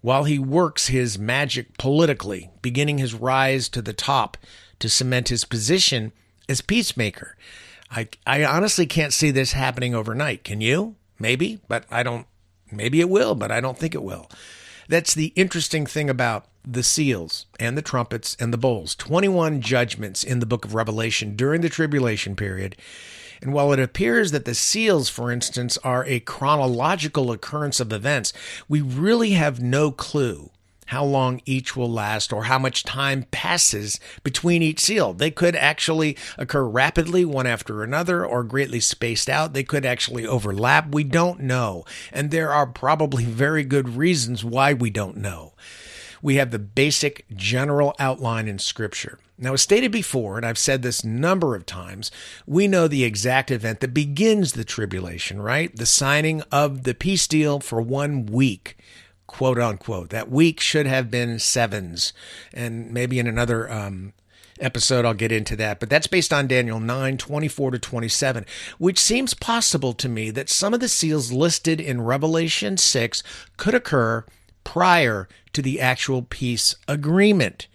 while 0.00 0.24
he 0.24 0.38
works 0.38 0.86
his 0.86 1.18
magic 1.18 1.76
politically, 1.76 2.48
beginning 2.62 2.96
his 2.96 3.12
rise 3.12 3.68
to 3.68 3.82
the 3.82 3.92
top 3.92 4.38
to 4.78 4.88
cement 4.88 5.28
his 5.28 5.44
position 5.44 6.12
as 6.48 6.62
peacemaker. 6.62 7.36
I, 7.90 8.08
I 8.26 8.46
honestly 8.46 8.86
can't 8.86 9.12
see 9.12 9.30
this 9.30 9.52
happening 9.52 9.94
overnight. 9.94 10.42
Can 10.42 10.62
you? 10.62 10.96
Maybe, 11.18 11.60
but 11.68 11.84
I 11.90 12.02
don't. 12.02 12.26
Maybe 12.72 13.00
it 13.00 13.10
will, 13.10 13.34
but 13.34 13.50
I 13.50 13.60
don't 13.60 13.76
think 13.76 13.94
it 13.94 14.02
will. 14.02 14.30
That's 14.88 15.12
the 15.12 15.32
interesting 15.36 15.84
thing 15.84 16.08
about 16.08 16.46
the 16.70 16.82
seals 16.82 17.46
and 17.58 17.76
the 17.76 17.82
trumpets 17.82 18.36
and 18.38 18.52
the 18.52 18.58
bowls. 18.58 18.94
21 18.94 19.60
judgments 19.60 20.22
in 20.22 20.40
the 20.40 20.46
book 20.46 20.64
of 20.64 20.74
Revelation 20.74 21.34
during 21.34 21.62
the 21.62 21.68
tribulation 21.68 22.36
period. 22.36 22.76
And 23.40 23.52
while 23.52 23.72
it 23.72 23.78
appears 23.78 24.32
that 24.32 24.44
the 24.44 24.54
seals, 24.54 25.08
for 25.08 25.30
instance, 25.30 25.78
are 25.78 26.04
a 26.04 26.20
chronological 26.20 27.30
occurrence 27.30 27.80
of 27.80 27.92
events, 27.92 28.32
we 28.68 28.80
really 28.80 29.30
have 29.30 29.60
no 29.60 29.90
clue 29.90 30.50
how 30.88 31.04
long 31.04 31.42
each 31.44 31.76
will 31.76 31.90
last 31.90 32.32
or 32.32 32.44
how 32.44 32.58
much 32.58 32.82
time 32.82 33.26
passes 33.30 34.00
between 34.22 34.62
each 34.62 34.80
seal. 34.80 35.12
They 35.12 35.30
could 35.30 35.54
actually 35.54 36.16
occur 36.38 36.64
rapidly, 36.64 37.26
one 37.26 37.46
after 37.46 37.82
another, 37.82 38.24
or 38.24 38.42
greatly 38.42 38.80
spaced 38.80 39.28
out. 39.28 39.52
They 39.52 39.64
could 39.64 39.84
actually 39.84 40.26
overlap. 40.26 40.94
We 40.94 41.04
don't 41.04 41.40
know. 41.40 41.84
And 42.10 42.30
there 42.30 42.50
are 42.52 42.66
probably 42.66 43.26
very 43.26 43.64
good 43.64 43.96
reasons 43.96 44.44
why 44.44 44.72
we 44.72 44.88
don't 44.88 45.18
know. 45.18 45.52
We 46.22 46.36
have 46.36 46.50
the 46.50 46.58
basic 46.58 47.24
general 47.34 47.94
outline 47.98 48.48
in 48.48 48.58
Scripture. 48.58 49.18
Now, 49.38 49.52
as 49.52 49.62
stated 49.62 49.92
before, 49.92 50.36
and 50.36 50.44
I've 50.44 50.58
said 50.58 50.82
this 50.82 51.04
number 51.04 51.54
of 51.54 51.64
times, 51.64 52.10
we 52.46 52.66
know 52.66 52.88
the 52.88 53.04
exact 53.04 53.50
event 53.50 53.80
that 53.80 53.94
begins 53.94 54.52
the 54.52 54.64
tribulation, 54.64 55.40
right? 55.40 55.74
The 55.74 55.86
signing 55.86 56.42
of 56.50 56.82
the 56.82 56.94
peace 56.94 57.28
deal 57.28 57.60
for 57.60 57.80
one 57.80 58.26
week 58.26 58.76
quote 59.28 59.60
unquote. 59.60 60.10
That 60.10 60.28
week 60.28 60.58
should 60.58 60.86
have 60.86 61.08
been 61.08 61.38
sevens. 61.38 62.12
And 62.52 62.90
maybe 62.90 63.20
in 63.20 63.28
another 63.28 63.70
um, 63.70 64.12
episode, 64.58 65.04
I'll 65.04 65.14
get 65.14 65.30
into 65.30 65.54
that. 65.56 65.78
But 65.78 65.88
that's 65.88 66.08
based 66.08 66.32
on 66.32 66.48
Daniel 66.48 66.80
9 66.80 67.16
24 67.18 67.70
to 67.70 67.78
27, 67.78 68.44
which 68.78 68.98
seems 68.98 69.34
possible 69.34 69.92
to 69.92 70.08
me 70.08 70.30
that 70.30 70.48
some 70.50 70.74
of 70.74 70.80
the 70.80 70.88
seals 70.88 71.30
listed 71.30 71.80
in 71.80 72.00
Revelation 72.00 72.76
6 72.76 73.22
could 73.56 73.74
occur 73.74 74.24
prior 74.64 75.28
to 75.52 75.62
the 75.62 75.80
actual 75.80 76.22
peace 76.22 76.74
agreement. 76.86 77.66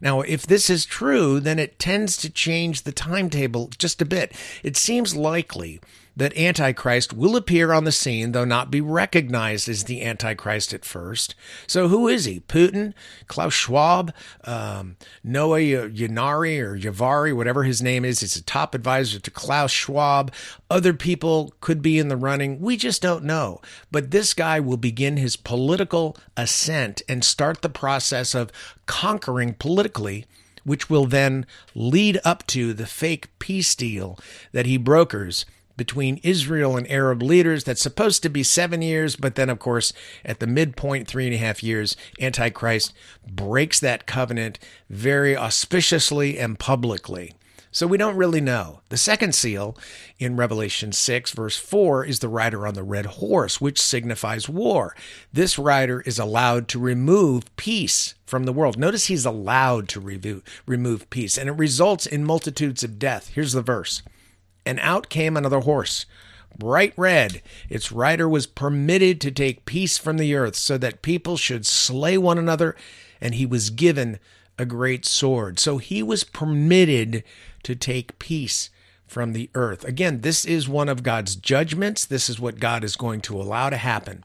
Now, 0.00 0.22
if 0.22 0.46
this 0.46 0.68
is 0.68 0.84
true, 0.84 1.38
then 1.38 1.58
it 1.58 1.78
tends 1.78 2.16
to 2.18 2.30
change 2.30 2.82
the 2.82 2.92
timetable 2.92 3.70
just 3.78 4.02
a 4.02 4.04
bit. 4.04 4.32
It 4.62 4.76
seems 4.76 5.14
likely 5.14 5.80
that 6.16 6.36
Antichrist 6.36 7.12
will 7.12 7.36
appear 7.36 7.72
on 7.72 7.84
the 7.84 7.92
scene, 7.92 8.32
though 8.32 8.44
not 8.44 8.70
be 8.70 8.80
recognized 8.80 9.68
as 9.68 9.84
the 9.84 10.02
Antichrist 10.02 10.74
at 10.74 10.84
first. 10.84 11.34
So, 11.66 11.88
who 11.88 12.08
is 12.08 12.24
he? 12.24 12.40
Putin? 12.40 12.92
Klaus 13.28 13.54
Schwab? 13.54 14.12
Um, 14.44 14.96
Noah 15.24 15.60
Yanari 15.60 16.60
or 16.60 16.76
Yavari, 16.78 17.34
whatever 17.34 17.64
his 17.64 17.82
name 17.82 18.04
is, 18.04 18.22
is 18.22 18.36
a 18.36 18.42
top 18.42 18.74
advisor 18.74 19.20
to 19.20 19.30
Klaus 19.30 19.70
Schwab. 19.70 20.32
Other 20.70 20.92
people 20.92 21.54
could 21.60 21.80
be 21.80 21.98
in 21.98 22.08
the 22.08 22.16
running. 22.16 22.60
We 22.60 22.76
just 22.76 23.02
don't 23.02 23.24
know. 23.24 23.60
But 23.90 24.10
this 24.10 24.34
guy 24.34 24.60
will 24.60 24.76
begin 24.76 25.16
his 25.16 25.36
political 25.36 26.16
ascent 26.36 27.02
and 27.08 27.24
start 27.24 27.62
the 27.62 27.68
process 27.68 28.34
of 28.34 28.52
conquering 28.86 29.54
politically 29.54 30.26
which 30.64 30.88
will 30.88 31.06
then 31.06 31.46
lead 31.74 32.20
up 32.24 32.46
to 32.46 32.72
the 32.72 32.86
fake 32.86 33.36
peace 33.38 33.74
deal 33.74 34.18
that 34.52 34.66
he 34.66 34.76
brokers 34.76 35.44
between 35.76 36.20
Israel 36.22 36.76
and 36.76 36.90
Arab 36.90 37.22
leaders 37.22 37.64
that's 37.64 37.82
supposed 37.82 38.22
to 38.22 38.28
be 38.28 38.42
seven 38.42 38.82
years, 38.82 39.16
but 39.16 39.34
then, 39.34 39.50
of 39.50 39.58
course, 39.58 39.92
at 40.24 40.40
the 40.40 40.46
midpoint, 40.46 41.08
three 41.08 41.26
and 41.26 41.34
a 41.34 41.38
half 41.38 41.62
years, 41.62 41.96
Antichrist 42.20 42.92
breaks 43.26 43.80
that 43.80 44.06
covenant 44.06 44.58
very 44.88 45.36
auspiciously 45.36 46.38
and 46.38 46.58
publicly. 46.58 47.34
So 47.74 47.86
we 47.86 47.96
don't 47.96 48.16
really 48.16 48.42
know. 48.42 48.80
The 48.90 48.98
second 48.98 49.34
seal 49.34 49.78
in 50.18 50.36
Revelation 50.36 50.92
6, 50.92 51.30
verse 51.30 51.56
4, 51.56 52.04
is 52.04 52.18
the 52.18 52.28
rider 52.28 52.66
on 52.66 52.74
the 52.74 52.82
red 52.82 53.06
horse, 53.06 53.62
which 53.62 53.80
signifies 53.80 54.46
war. 54.46 54.94
This 55.32 55.58
rider 55.58 56.02
is 56.02 56.18
allowed 56.18 56.68
to 56.68 56.78
remove 56.78 57.56
peace 57.56 58.14
from 58.26 58.44
the 58.44 58.52
world. 58.52 58.78
Notice 58.78 59.06
he's 59.06 59.24
allowed 59.24 59.88
to 59.88 60.42
remove, 60.66 61.08
peace, 61.08 61.38
and 61.38 61.48
it 61.48 61.52
results 61.52 62.04
in 62.04 62.26
multitudes 62.26 62.84
of 62.84 62.98
death. 62.98 63.28
Here's 63.28 63.54
the 63.54 63.62
verse 63.62 64.02
and 64.64 64.78
out 64.80 65.08
came 65.08 65.36
another 65.36 65.60
horse, 65.60 66.06
bright 66.56 66.92
red. 66.96 67.42
Its 67.68 67.92
rider 67.92 68.28
was 68.28 68.46
permitted 68.46 69.20
to 69.20 69.30
take 69.30 69.64
peace 69.64 69.98
from 69.98 70.18
the 70.18 70.34
earth, 70.34 70.56
so 70.56 70.78
that 70.78 71.02
people 71.02 71.36
should 71.36 71.66
slay 71.66 72.18
one 72.18 72.38
another, 72.38 72.76
and 73.20 73.34
he 73.34 73.46
was 73.46 73.70
given 73.70 74.18
a 74.58 74.66
great 74.66 75.04
sword. 75.04 75.58
So 75.58 75.78
he 75.78 76.02
was 76.02 76.24
permitted 76.24 77.24
to 77.62 77.74
take 77.74 78.18
peace 78.18 78.70
from 79.06 79.32
the 79.32 79.50
earth. 79.54 79.84
Again, 79.84 80.22
this 80.22 80.44
is 80.44 80.68
one 80.68 80.88
of 80.88 81.02
God's 81.02 81.36
judgments. 81.36 82.04
This 82.04 82.28
is 82.28 82.40
what 82.40 82.60
God 82.60 82.82
is 82.82 82.96
going 82.96 83.20
to 83.22 83.40
allow 83.40 83.70
to 83.70 83.76
happen. 83.76 84.24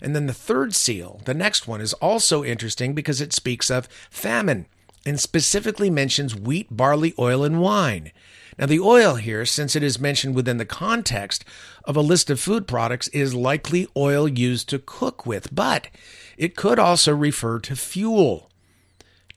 And 0.00 0.14
then 0.14 0.26
the 0.26 0.32
third 0.32 0.74
seal, 0.74 1.20
the 1.24 1.34
next 1.34 1.68
one, 1.68 1.80
is 1.80 1.92
also 1.94 2.44
interesting 2.44 2.94
because 2.94 3.20
it 3.20 3.32
speaks 3.32 3.70
of 3.70 3.86
famine 4.08 4.66
and 5.04 5.18
specifically 5.18 5.90
mentions 5.90 6.34
wheat, 6.34 6.68
barley, 6.70 7.12
oil, 7.18 7.44
and 7.44 7.60
wine. 7.60 8.12
Now, 8.60 8.66
the 8.66 8.78
oil 8.78 9.14
here, 9.14 9.46
since 9.46 9.74
it 9.74 9.82
is 9.82 9.98
mentioned 9.98 10.34
within 10.34 10.58
the 10.58 10.66
context 10.66 11.46
of 11.84 11.96
a 11.96 12.02
list 12.02 12.28
of 12.28 12.38
food 12.38 12.68
products, 12.68 13.08
is 13.08 13.34
likely 13.34 13.88
oil 13.96 14.28
used 14.28 14.68
to 14.68 14.78
cook 14.78 15.24
with, 15.24 15.54
but 15.54 15.88
it 16.36 16.56
could 16.56 16.78
also 16.78 17.16
refer 17.16 17.58
to 17.60 17.74
fuel. 17.74 18.50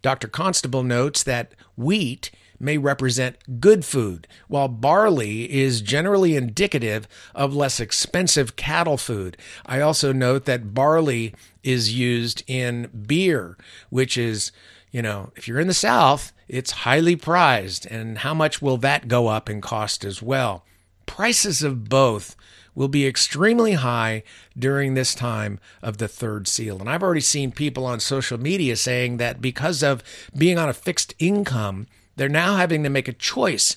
Dr. 0.02 0.28
Constable 0.28 0.84
notes 0.84 1.24
that 1.24 1.54
wheat 1.78 2.32
may 2.60 2.78
represent 2.78 3.62
good 3.62 3.86
food, 3.86 4.28
while 4.50 4.68
barley 4.68 5.50
is 5.50 5.80
generally 5.80 6.36
indicative 6.36 7.08
of 7.34 7.56
less 7.56 7.80
expensive 7.80 8.58
cattle 8.58 8.98
food. 8.98 9.38
I 9.66 9.80
also 9.80 10.12
note 10.12 10.44
that 10.46 10.74
barley 10.74 11.34
is 11.64 11.94
used 11.94 12.44
in 12.46 12.90
beer, 13.08 13.58
which 13.90 14.18
is 14.18 14.52
you 14.94 15.02
know, 15.02 15.32
if 15.36 15.48
you're 15.48 15.60
in 15.60 15.68
the 15.68 15.74
South, 15.74 16.32
it's 16.48 16.72
highly 16.72 17.16
prized. 17.16 17.88
And 17.88 18.20
how 18.20 18.34
much 18.34 18.62
will 18.62 18.78
that 18.78 19.10
go 19.10 19.28
up 19.28 19.50
in 19.50 19.60
cost 19.60 20.06
as 20.06 20.22
well? 20.22 20.64
Prices 21.08 21.64
of 21.64 21.90
both 21.90 22.38
will 22.76 22.88
be 22.88 23.08
extremely 23.08 23.74
high 23.74 24.24
during 24.58 24.94
this 24.94 25.16
time 25.16 25.60
of 25.82 25.98
the 25.98 26.08
third 26.08 26.48
seal. 26.48 26.80
And 26.80 26.88
I've 26.88 27.02
already 27.02 27.22
seen 27.22 27.52
people 27.52 27.86
on 27.86 28.00
social 28.00 28.40
media 28.40 28.76
saying 28.76 29.18
that 29.18 29.42
because 29.42 29.82
of 29.82 30.04
being 30.38 30.60
on 30.60 30.70
a 30.70 30.74
fixed 30.74 31.16
income, 31.18 31.88
they're 32.16 32.30
now 32.30 32.56
having 32.58 32.84
to 32.84 32.90
make 32.90 33.08
a 33.08 33.14
choice 33.14 33.76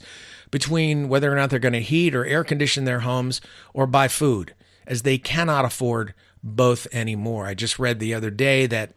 between 0.50 1.08
whether 1.08 1.32
or 1.32 1.34
not 1.34 1.48
they're 1.48 1.58
going 1.58 1.72
to 1.72 1.80
heat 1.80 2.14
or 2.14 2.26
air 2.26 2.44
condition 2.44 2.84
their 2.84 3.00
homes 3.00 3.40
or 3.72 3.86
buy 3.86 4.06
food, 4.06 4.54
as 4.86 5.02
they 5.02 5.16
cannot 5.16 5.64
afford 5.64 6.12
both 6.42 6.86
anymore. 6.92 7.46
I 7.46 7.54
just 7.54 7.78
read 7.78 8.00
the 8.00 8.12
other 8.12 8.30
day 8.30 8.66
that 8.66 8.92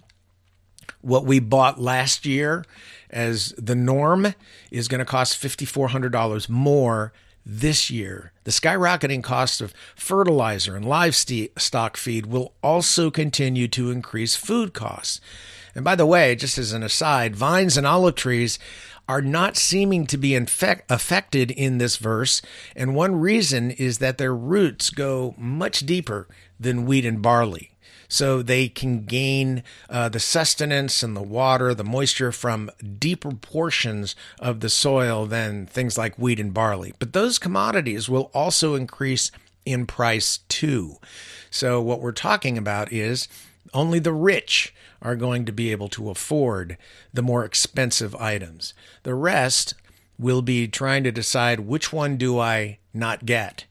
what 1.01 1.25
we 1.25 1.39
bought 1.39 1.79
last 1.79 2.25
year 2.25 2.65
as 3.09 3.53
the 3.57 3.75
norm 3.75 4.33
is 4.71 4.87
going 4.87 4.99
to 4.99 5.05
cost 5.05 5.41
$5,400 5.41 6.49
more 6.49 7.11
this 7.45 7.89
year. 7.89 8.31
The 8.43 8.51
skyrocketing 8.51 9.23
cost 9.23 9.61
of 9.61 9.73
fertilizer 9.95 10.75
and 10.75 10.85
livestock 10.85 11.97
feed 11.97 12.25
will 12.27 12.53
also 12.61 13.09
continue 13.09 13.67
to 13.69 13.91
increase 13.91 14.35
food 14.35 14.73
costs. 14.73 15.19
And 15.73 15.83
by 15.83 15.95
the 15.95 16.05
way, 16.05 16.35
just 16.35 16.57
as 16.57 16.73
an 16.73 16.83
aside, 16.83 17.35
vines 17.35 17.77
and 17.77 17.87
olive 17.87 18.15
trees 18.15 18.59
are 19.07 19.21
not 19.21 19.57
seeming 19.57 20.05
to 20.05 20.17
be 20.17 20.35
infect- 20.35 20.89
affected 20.91 21.49
in 21.49 21.79
this 21.79 21.97
verse, 21.97 22.43
and 22.75 22.93
one 22.93 23.15
reason 23.15 23.71
is 23.71 23.97
that 23.97 24.19
their 24.19 24.35
roots 24.35 24.91
go 24.91 25.33
much 25.35 25.79
deeper 25.79 26.27
than 26.59 26.85
wheat 26.85 27.05
and 27.05 27.21
barley 27.21 27.71
so 28.09 28.41
they 28.41 28.67
can 28.67 29.05
gain 29.05 29.63
uh, 29.89 30.09
the 30.09 30.19
sustenance 30.19 31.01
and 31.03 31.15
the 31.15 31.21
water, 31.21 31.73
the 31.73 31.83
moisture 31.83 32.31
from 32.31 32.71
deeper 32.97 33.31
portions 33.31 34.15
of 34.39 34.59
the 34.59 34.69
soil 34.69 35.25
than 35.27 35.67
things 35.67 35.97
like 35.97 36.17
wheat 36.17 36.39
and 36.39 36.53
barley. 36.53 36.93
But 36.99 37.13
those 37.13 37.39
commodities 37.39 38.09
will 38.09 38.31
also 38.33 38.75
increase 38.75 39.31
in 39.65 39.85
price 39.85 40.39
too. 40.49 40.97
So, 41.51 41.79
what 41.79 42.01
we're 42.01 42.11
talking 42.11 42.57
about 42.57 42.91
is 42.91 43.27
only 43.73 43.99
the 43.99 44.13
rich 44.13 44.73
are 45.01 45.15
going 45.15 45.45
to 45.45 45.51
be 45.51 45.71
able 45.71 45.87
to 45.89 46.09
afford 46.09 46.77
the 47.13 47.21
more 47.21 47.45
expensive 47.45 48.15
items. 48.15 48.73
The 49.03 49.13
rest 49.13 49.75
will 50.17 50.41
be 50.41 50.67
trying 50.67 51.03
to 51.03 51.11
decide 51.11 51.61
which 51.61 51.93
one 51.93 52.17
do 52.17 52.39
I 52.39 52.79
not 52.93 53.25
get. 53.25 53.65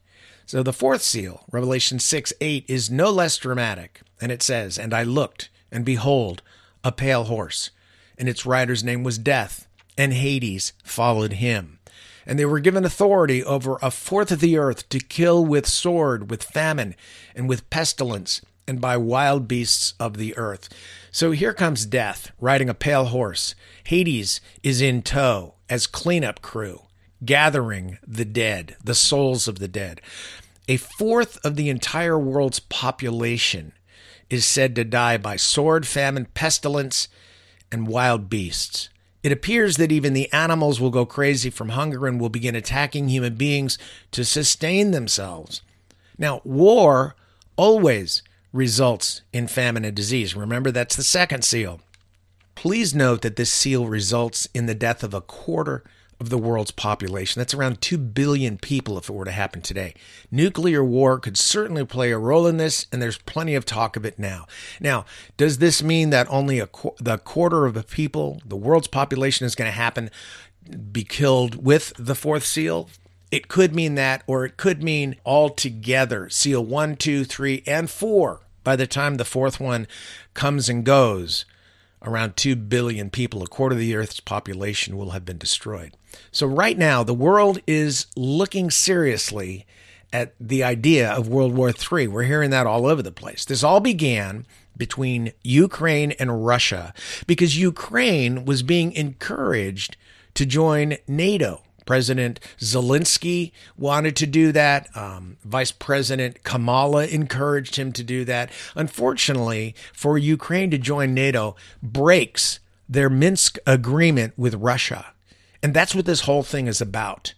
So 0.48 0.62
the 0.62 0.72
fourth 0.72 1.02
seal, 1.02 1.44
Revelation 1.52 1.98
6 1.98 2.32
8, 2.40 2.64
is 2.68 2.90
no 2.90 3.10
less 3.10 3.36
dramatic. 3.36 4.00
And 4.18 4.32
it 4.32 4.42
says, 4.42 4.78
And 4.78 4.94
I 4.94 5.02
looked, 5.02 5.50
and 5.70 5.84
behold, 5.84 6.40
a 6.82 6.90
pale 6.90 7.24
horse, 7.24 7.68
and 8.16 8.30
its 8.30 8.46
rider's 8.46 8.82
name 8.82 9.02
was 9.02 9.18
Death, 9.18 9.68
and 9.98 10.14
Hades 10.14 10.72
followed 10.82 11.34
him. 11.34 11.80
And 12.24 12.38
they 12.38 12.46
were 12.46 12.60
given 12.60 12.86
authority 12.86 13.44
over 13.44 13.76
a 13.82 13.90
fourth 13.90 14.30
of 14.30 14.40
the 14.40 14.56
earth 14.56 14.88
to 14.88 15.00
kill 15.00 15.44
with 15.44 15.66
sword, 15.66 16.30
with 16.30 16.42
famine, 16.42 16.94
and 17.36 17.46
with 17.46 17.68
pestilence, 17.68 18.40
and 18.66 18.80
by 18.80 18.96
wild 18.96 19.48
beasts 19.48 19.92
of 20.00 20.16
the 20.16 20.34
earth. 20.38 20.70
So 21.10 21.32
here 21.32 21.52
comes 21.52 21.84
death, 21.84 22.32
riding 22.40 22.70
a 22.70 22.74
pale 22.74 23.04
horse. 23.04 23.54
Hades 23.84 24.40
is 24.62 24.80
in 24.80 25.02
tow 25.02 25.56
as 25.68 25.86
cleanup 25.86 26.40
crew, 26.40 26.84
gathering 27.24 27.98
the 28.06 28.24
dead, 28.24 28.76
the 28.82 28.94
souls 28.94 29.48
of 29.48 29.58
the 29.58 29.68
dead. 29.68 30.00
A 30.68 30.76
fourth 30.76 31.38
of 31.44 31.56
the 31.56 31.70
entire 31.70 32.18
world's 32.18 32.60
population 32.60 33.72
is 34.28 34.44
said 34.44 34.74
to 34.76 34.84
die 34.84 35.16
by 35.16 35.36
sword, 35.36 35.86
famine, 35.86 36.26
pestilence, 36.34 37.08
and 37.72 37.88
wild 37.88 38.28
beasts. 38.28 38.88
It 39.22 39.32
appears 39.32 39.76
that 39.78 39.90
even 39.90 40.12
the 40.12 40.32
animals 40.32 40.80
will 40.80 40.90
go 40.90 41.04
crazy 41.04 41.50
from 41.50 41.70
hunger 41.70 42.06
and 42.06 42.20
will 42.20 42.28
begin 42.28 42.54
attacking 42.54 43.08
human 43.08 43.34
beings 43.34 43.78
to 44.12 44.24
sustain 44.24 44.90
themselves. 44.90 45.62
Now, 46.18 46.40
war 46.44 47.16
always 47.56 48.22
results 48.52 49.22
in 49.32 49.48
famine 49.48 49.84
and 49.84 49.96
disease. 49.96 50.36
Remember, 50.36 50.70
that's 50.70 50.96
the 50.96 51.02
second 51.02 51.44
seal. 51.44 51.80
Please 52.54 52.94
note 52.94 53.22
that 53.22 53.36
this 53.36 53.52
seal 53.52 53.86
results 53.86 54.48
in 54.54 54.66
the 54.66 54.74
death 54.74 55.02
of 55.02 55.14
a 55.14 55.20
quarter 55.20 55.84
of 56.20 56.30
the 56.30 56.38
world's 56.38 56.70
population. 56.70 57.40
That's 57.40 57.54
around 57.54 57.80
2 57.80 57.96
billion 57.96 58.58
people 58.58 58.98
if 58.98 59.08
it 59.08 59.12
were 59.12 59.24
to 59.24 59.30
happen 59.30 59.62
today. 59.62 59.94
Nuclear 60.30 60.82
war 60.82 61.20
could 61.20 61.36
certainly 61.36 61.84
play 61.84 62.10
a 62.10 62.18
role 62.18 62.46
in 62.46 62.56
this, 62.56 62.86
and 62.90 63.00
there's 63.00 63.18
plenty 63.18 63.54
of 63.54 63.64
talk 63.64 63.96
of 63.96 64.04
it 64.04 64.18
now. 64.18 64.46
Now, 64.80 65.04
does 65.36 65.58
this 65.58 65.82
mean 65.82 66.10
that 66.10 66.26
only 66.28 66.58
a 66.58 66.68
the 66.98 67.18
quarter 67.18 67.66
of 67.66 67.74
the 67.74 67.84
people, 67.84 68.42
the 68.44 68.56
world's 68.56 68.88
population, 68.88 69.46
is 69.46 69.54
going 69.54 69.70
to 69.70 69.76
happen, 69.76 70.10
be 70.92 71.04
killed 71.04 71.64
with 71.64 71.92
the 71.96 72.16
fourth 72.16 72.44
seal? 72.44 72.88
It 73.30 73.48
could 73.48 73.74
mean 73.74 73.94
that, 73.94 74.22
or 74.26 74.44
it 74.44 74.56
could 74.56 74.82
mean 74.82 75.16
altogether 75.24 76.30
seal 76.30 76.64
one, 76.64 76.96
two, 76.96 77.24
three, 77.24 77.62
and 77.66 77.88
four 77.88 78.40
by 78.64 78.74
the 78.74 78.86
time 78.86 79.14
the 79.14 79.24
fourth 79.24 79.60
one 79.60 79.86
comes 80.34 80.68
and 80.68 80.84
goes 80.84 81.44
around 82.02 82.36
2 82.36 82.56
billion 82.56 83.10
people, 83.10 83.42
a 83.42 83.46
quarter 83.46 83.74
of 83.74 83.80
the 83.80 83.94
Earth's 83.94 84.20
population, 84.20 84.96
will 84.96 85.10
have 85.10 85.24
been 85.24 85.38
destroyed. 85.38 85.96
So, 86.30 86.46
right 86.46 86.76
now, 86.76 87.02
the 87.02 87.14
world 87.14 87.60
is 87.66 88.06
looking 88.16 88.70
seriously 88.70 89.66
at 90.12 90.34
the 90.40 90.64
idea 90.64 91.10
of 91.10 91.28
World 91.28 91.54
War 91.54 91.70
III. 91.70 92.08
We're 92.08 92.22
hearing 92.22 92.50
that 92.50 92.66
all 92.66 92.86
over 92.86 93.02
the 93.02 93.12
place. 93.12 93.44
This 93.44 93.62
all 93.62 93.80
began 93.80 94.46
between 94.76 95.32
Ukraine 95.42 96.12
and 96.12 96.46
Russia 96.46 96.94
because 97.26 97.58
Ukraine 97.58 98.44
was 98.44 98.62
being 98.62 98.92
encouraged 98.92 99.96
to 100.34 100.46
join 100.46 100.96
NATO. 101.06 101.62
President 101.84 102.38
Zelensky 102.58 103.52
wanted 103.76 104.14
to 104.16 104.26
do 104.26 104.52
that. 104.52 104.94
Um, 104.94 105.38
Vice 105.42 105.72
President 105.72 106.44
Kamala 106.44 107.06
encouraged 107.06 107.76
him 107.76 107.92
to 107.92 108.04
do 108.04 108.26
that. 108.26 108.50
Unfortunately, 108.76 109.74
for 109.94 110.18
Ukraine 110.18 110.70
to 110.70 110.78
join 110.78 111.14
NATO 111.14 111.56
breaks 111.82 112.60
their 112.88 113.08
Minsk 113.08 113.56
agreement 113.66 114.34
with 114.36 114.54
Russia. 114.54 115.14
And 115.62 115.74
that's 115.74 115.94
what 115.94 116.06
this 116.06 116.22
whole 116.22 116.42
thing 116.42 116.66
is 116.66 116.80
about. 116.80 117.34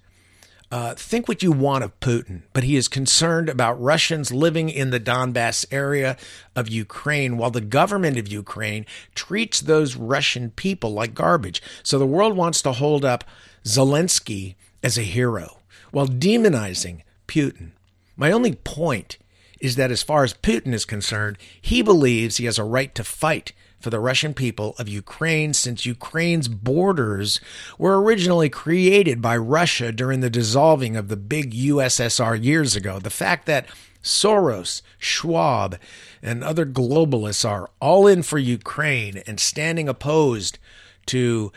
Uh, 0.72 0.94
think 0.94 1.26
what 1.26 1.42
you 1.42 1.50
want 1.50 1.82
of 1.82 1.98
Putin, 1.98 2.42
but 2.52 2.62
he 2.62 2.76
is 2.76 2.86
concerned 2.86 3.48
about 3.48 3.80
Russians 3.80 4.30
living 4.30 4.68
in 4.68 4.90
the 4.90 5.00
Donbass 5.00 5.64
area 5.72 6.16
of 6.54 6.68
Ukraine 6.68 7.36
while 7.36 7.50
the 7.50 7.60
government 7.60 8.16
of 8.16 8.28
Ukraine 8.28 8.86
treats 9.16 9.60
those 9.60 9.96
Russian 9.96 10.50
people 10.50 10.92
like 10.92 11.12
garbage. 11.12 11.60
So 11.82 11.98
the 11.98 12.06
world 12.06 12.36
wants 12.36 12.62
to 12.62 12.72
hold 12.72 13.04
up 13.04 13.24
Zelensky 13.64 14.54
as 14.80 14.96
a 14.96 15.02
hero 15.02 15.58
while 15.90 16.06
demonizing 16.06 17.00
Putin. 17.26 17.72
My 18.16 18.30
only 18.30 18.54
point 18.54 19.18
is 19.60 19.74
that 19.74 19.90
as 19.90 20.04
far 20.04 20.22
as 20.22 20.34
Putin 20.34 20.72
is 20.72 20.84
concerned, 20.84 21.36
he 21.60 21.82
believes 21.82 22.36
he 22.36 22.44
has 22.44 22.58
a 22.58 22.64
right 22.64 22.94
to 22.94 23.02
fight 23.02 23.52
for 23.80 23.90
the 23.90 23.98
Russian 24.00 24.34
people 24.34 24.74
of 24.78 24.88
Ukraine 24.88 25.54
since 25.54 25.86
Ukraine's 25.86 26.48
borders 26.48 27.40
were 27.78 28.00
originally 28.00 28.48
created 28.48 29.22
by 29.22 29.36
Russia 29.36 29.90
during 29.90 30.20
the 30.20 30.30
dissolving 30.30 30.96
of 30.96 31.08
the 31.08 31.16
big 31.16 31.52
USSR 31.52 32.42
years 32.42 32.76
ago. 32.76 32.98
The 32.98 33.10
fact 33.10 33.46
that 33.46 33.66
Soros, 34.02 34.82
Schwab, 34.98 35.78
and 36.22 36.44
other 36.44 36.66
globalists 36.66 37.48
are 37.48 37.70
all 37.80 38.06
in 38.06 38.22
for 38.22 38.38
Ukraine 38.38 39.22
and 39.26 39.40
standing 39.40 39.88
opposed 39.88 40.58
to 41.06 41.52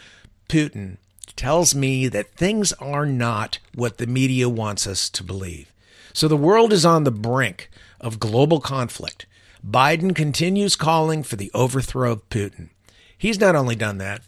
Putin 0.50 0.98
tells 1.36 1.74
me 1.74 2.08
that 2.08 2.36
things 2.36 2.74
are 2.74 3.06
not 3.06 3.60
what 3.74 3.98
the 3.98 4.08
media 4.08 4.48
wants 4.50 4.86
us 4.88 5.10
to 5.10 5.24
believe. 5.24 5.72
So 6.14 6.28
the 6.28 6.38
world 6.38 6.72
is 6.72 6.86
on 6.86 7.04
the 7.04 7.12
brink 7.12 7.70
of 8.00 8.20
global 8.20 8.60
conflict. 8.60 9.26
Biden 9.66 10.14
continues 10.14 10.76
calling 10.76 11.24
for 11.24 11.38
the 11.38 11.52
overthrow 11.54 12.12
of 12.14 12.30
Putin. 12.30 12.70
He's 13.18 13.40
not 13.40 13.56
only 13.56 13.76
done 13.76 13.98
that, 14.00 14.22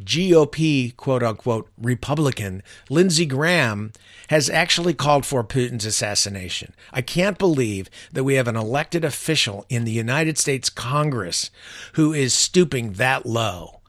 GOP, 0.00 0.96
quote 0.96 1.22
unquote, 1.22 1.68
Republican 1.78 2.62
Lindsey 2.90 3.26
Graham 3.26 3.92
has 4.28 4.50
actually 4.50 4.94
called 4.94 5.24
for 5.24 5.44
Putin's 5.44 5.84
assassination. 5.84 6.74
I 6.92 7.02
can't 7.02 7.38
believe 7.38 7.88
that 8.12 8.24
we 8.24 8.34
have 8.34 8.48
an 8.48 8.56
elected 8.56 9.04
official 9.04 9.64
in 9.68 9.84
the 9.84 9.92
United 9.92 10.38
States 10.38 10.68
Congress 10.68 11.50
who 11.92 12.12
is 12.12 12.34
stooping 12.34 12.94
that 12.94 13.26
low. 13.26 13.81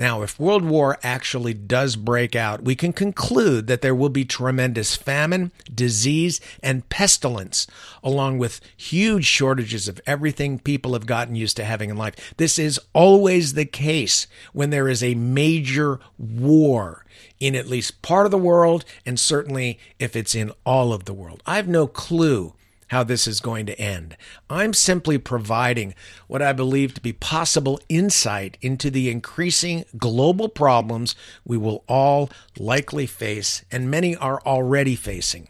Now, 0.00 0.22
if 0.22 0.40
World 0.40 0.64
War 0.64 0.98
actually 1.02 1.52
does 1.52 1.94
break 1.94 2.34
out, 2.34 2.62
we 2.62 2.74
can 2.74 2.94
conclude 2.94 3.66
that 3.66 3.82
there 3.82 3.94
will 3.94 4.08
be 4.08 4.24
tremendous 4.24 4.96
famine, 4.96 5.52
disease, 5.72 6.40
and 6.62 6.88
pestilence, 6.88 7.66
along 8.02 8.38
with 8.38 8.62
huge 8.74 9.26
shortages 9.26 9.88
of 9.88 10.00
everything 10.06 10.58
people 10.58 10.94
have 10.94 11.04
gotten 11.04 11.36
used 11.36 11.58
to 11.58 11.66
having 11.66 11.90
in 11.90 11.98
life. 11.98 12.32
This 12.38 12.58
is 12.58 12.80
always 12.94 13.52
the 13.52 13.66
case 13.66 14.26
when 14.54 14.70
there 14.70 14.88
is 14.88 15.02
a 15.02 15.14
major 15.16 16.00
war 16.16 17.04
in 17.38 17.54
at 17.54 17.68
least 17.68 18.00
part 18.00 18.24
of 18.24 18.30
the 18.30 18.38
world, 18.38 18.86
and 19.04 19.20
certainly 19.20 19.78
if 19.98 20.16
it's 20.16 20.34
in 20.34 20.50
all 20.64 20.94
of 20.94 21.04
the 21.04 21.12
world. 21.12 21.42
I 21.44 21.56
have 21.56 21.68
no 21.68 21.86
clue 21.86 22.54
how 22.90 23.04
this 23.04 23.26
is 23.26 23.40
going 23.40 23.66
to 23.66 23.80
end. 23.80 24.16
I'm 24.48 24.74
simply 24.74 25.16
providing 25.16 25.94
what 26.26 26.42
I 26.42 26.52
believe 26.52 26.92
to 26.94 27.00
be 27.00 27.12
possible 27.12 27.80
insight 27.88 28.58
into 28.60 28.90
the 28.90 29.08
increasing 29.08 29.84
global 29.96 30.48
problems 30.48 31.14
we 31.44 31.56
will 31.56 31.84
all 31.88 32.30
likely 32.58 33.06
face, 33.06 33.64
and 33.70 33.90
many 33.90 34.16
are 34.16 34.40
already 34.42 34.96
facing. 34.96 35.48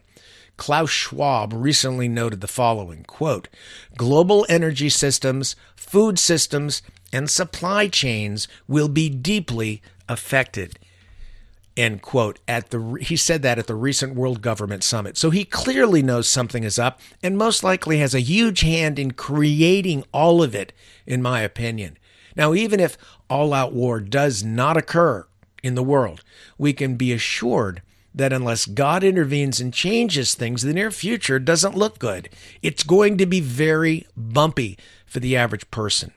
Klaus 0.59 0.91
Schwab 0.91 1.55
recently 1.55 2.09
noted 2.09 2.43
the 2.43 2.47
following 2.47 3.05
quote, 3.05 3.49
Global 3.97 4.45
energy 4.51 4.91
systems, 4.91 5.57
food 5.75 6.19
systems, 6.19 6.83
and 7.11 7.31
supply 7.31 7.89
chains 7.89 8.49
will 8.69 8.89
be 8.89 9.09
deeply 9.09 9.81
affected 10.09 10.79
end 11.81 12.03
quote 12.03 12.39
at 12.47 12.71
the 12.71 12.99
he 13.01 13.17
said 13.17 13.43
that 13.43 13.59
at 13.59 13.67
the 13.67 13.75
recent 13.75 14.15
world 14.15 14.43
government 14.43 14.83
summit 14.83 15.17
so 15.17 15.31
he 15.31 15.45
clearly 15.45 16.03
knows 16.03 16.29
something 16.29 16.65
is 16.65 16.79
up 16.79 17.01
and 17.23 17.37
most 17.37 17.65
likely 17.65 17.99
has 17.99 18.15
a 18.15 18.21
huge 18.21 18.61
hand 18.61 18.99
in 18.99 19.11
creating 19.11 20.05
all 20.13 20.43
of 20.43 20.55
it 20.55 20.73
in 21.07 21.23
my 21.23 21.41
opinion 21.41 21.97
now 22.37 22.55
even 22.55 22.81
if 22.81 22.97
all 23.29 23.53
out 23.53 23.73
war 23.73 24.01
does 24.01 24.45
not 24.45 24.77
occur 24.77 25.27
in 25.63 25.75
the 25.75 25.83
world 25.83 26.23
we 26.59 26.73
can 26.73 26.97
be 26.97 27.13
assured 27.13 27.83
that 28.15 28.33
unless 28.33 28.67
God 28.67 29.05
intervenes 29.05 29.61
and 29.61 29.73
changes 29.73 30.35
things, 30.35 30.63
the 30.63 30.75
near 30.75 30.91
future 30.91 31.39
doesn't 31.39 31.77
look 31.77 31.99
good. 31.99 32.29
It's 32.63 32.83
going 32.83 33.19
to 33.19 33.27
be 33.27 33.41
very 33.41 34.07
bumpy 34.17 34.79
for 35.07 35.21
the 35.21 35.37
average 35.37 35.71
person. 35.71 36.13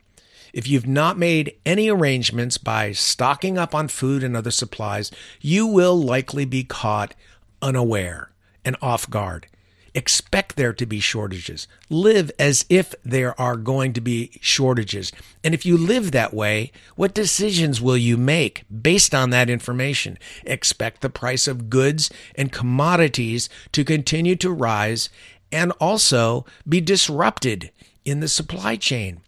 If 0.54 0.68
you've 0.68 0.88
not 0.88 1.18
made 1.18 1.56
any 1.66 1.90
arrangements 1.90 2.60
by 2.60 2.92
stocking 2.92 3.58
up 3.58 3.74
on 3.74 3.88
food 3.88 4.24
and 4.24 4.38
other 4.38 4.52
supplies, 4.52 5.12
you 5.42 5.66
will 5.66 6.00
likely 6.00 6.46
be 6.46 6.64
caught 6.64 7.16
unaware 7.60 8.30
and 8.64 8.78
off 8.80 9.10
guard. 9.10 9.48
Expect 9.96 10.56
there 10.56 10.74
to 10.74 10.86
be 10.86 11.00
shortages. 11.00 11.68
Live 11.90 12.32
as 12.38 12.66
if 12.70 12.94
there 13.04 13.40
are 13.42 13.56
going 13.56 13.94
to 13.94 14.02
be 14.02 14.38
shortages. 14.42 15.12
And 15.44 15.56
if 15.56 15.66
you 15.66 15.76
live 15.76 16.12
that 16.12 16.36
way, 16.36 16.72
what 16.96 17.16
decisions 17.16 17.82
will 17.82 17.98
you 17.98 18.16
make 18.16 18.64
based 18.70 19.16
on 19.16 19.32
that 19.32 19.50
information? 19.50 20.20
Expect 20.46 21.02
the 21.02 21.10
price 21.10 21.48
of 21.48 21.70
goods 21.70 22.12
and 22.36 22.52
commodities 22.52 23.50
to 23.72 23.84
continue 23.84 24.36
to 24.36 24.52
rise 24.52 25.10
and 25.52 25.72
also 25.80 26.46
be 26.68 26.80
disrupted 26.80 27.72
in 28.06 28.20
the 28.20 28.28
supply 28.28 28.76
chain 28.76 29.22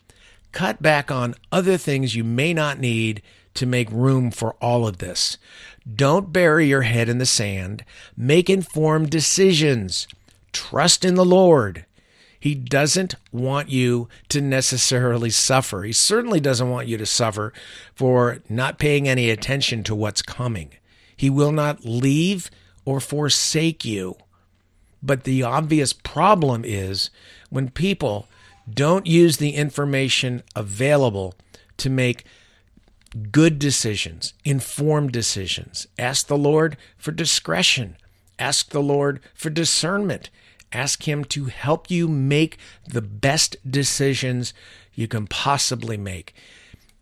cut 0.55 0.81
back 0.81 1.11
on 1.11 1.35
other 1.51 1.77
things 1.77 2.15
you 2.15 2.23
may 2.23 2.53
not 2.53 2.79
need 2.79 3.21
to 3.53 3.65
make 3.65 3.91
room 3.91 4.31
for 4.31 4.53
all 4.61 4.87
of 4.87 4.97
this. 4.97 5.37
Don't 5.93 6.33
bury 6.33 6.67
your 6.67 6.83
head 6.83 7.09
in 7.09 7.17
the 7.19 7.25
sand. 7.25 7.83
Make 8.17 8.49
informed 8.49 9.09
decisions. 9.09 10.07
Trust 10.53 11.03
in 11.03 11.15
the 11.15 11.25
Lord. 11.25 11.85
He 12.39 12.55
doesn't 12.55 13.15
want 13.33 13.69
you 13.69 14.07
to 14.29 14.39
necessarily 14.39 15.29
suffer. 15.29 15.83
He 15.83 15.91
certainly 15.91 16.39
doesn't 16.39 16.69
want 16.69 16.87
you 16.87 16.97
to 16.97 17.05
suffer 17.05 17.51
for 17.93 18.39
not 18.47 18.79
paying 18.79 19.09
any 19.09 19.29
attention 19.29 19.83
to 19.83 19.95
what's 19.95 20.21
coming. 20.21 20.69
He 21.17 21.29
will 21.29 21.51
not 21.51 21.83
leave 21.83 22.49
or 22.85 22.99
forsake 23.01 23.83
you. 23.83 24.15
But 25.03 25.25
the 25.25 25.43
obvious 25.43 25.91
problem 25.91 26.63
is 26.65 27.09
when 27.49 27.69
people 27.69 28.27
Don't 28.71 29.05
use 29.05 29.37
the 29.37 29.51
information 29.51 30.43
available 30.55 31.35
to 31.77 31.89
make 31.89 32.25
good 33.31 33.59
decisions, 33.59 34.33
informed 34.43 35.11
decisions. 35.11 35.87
Ask 35.97 36.27
the 36.27 36.37
Lord 36.37 36.77
for 36.97 37.11
discretion. 37.11 37.97
Ask 38.37 38.71
the 38.71 38.81
Lord 38.81 39.21
for 39.33 39.49
discernment. 39.49 40.29
Ask 40.73 41.07
Him 41.07 41.23
to 41.25 41.45
help 41.45 41.89
you 41.89 42.07
make 42.07 42.57
the 42.85 43.01
best 43.01 43.55
decisions 43.69 44.53
you 44.93 45.07
can 45.07 45.27
possibly 45.27 45.97
make. 45.97 46.33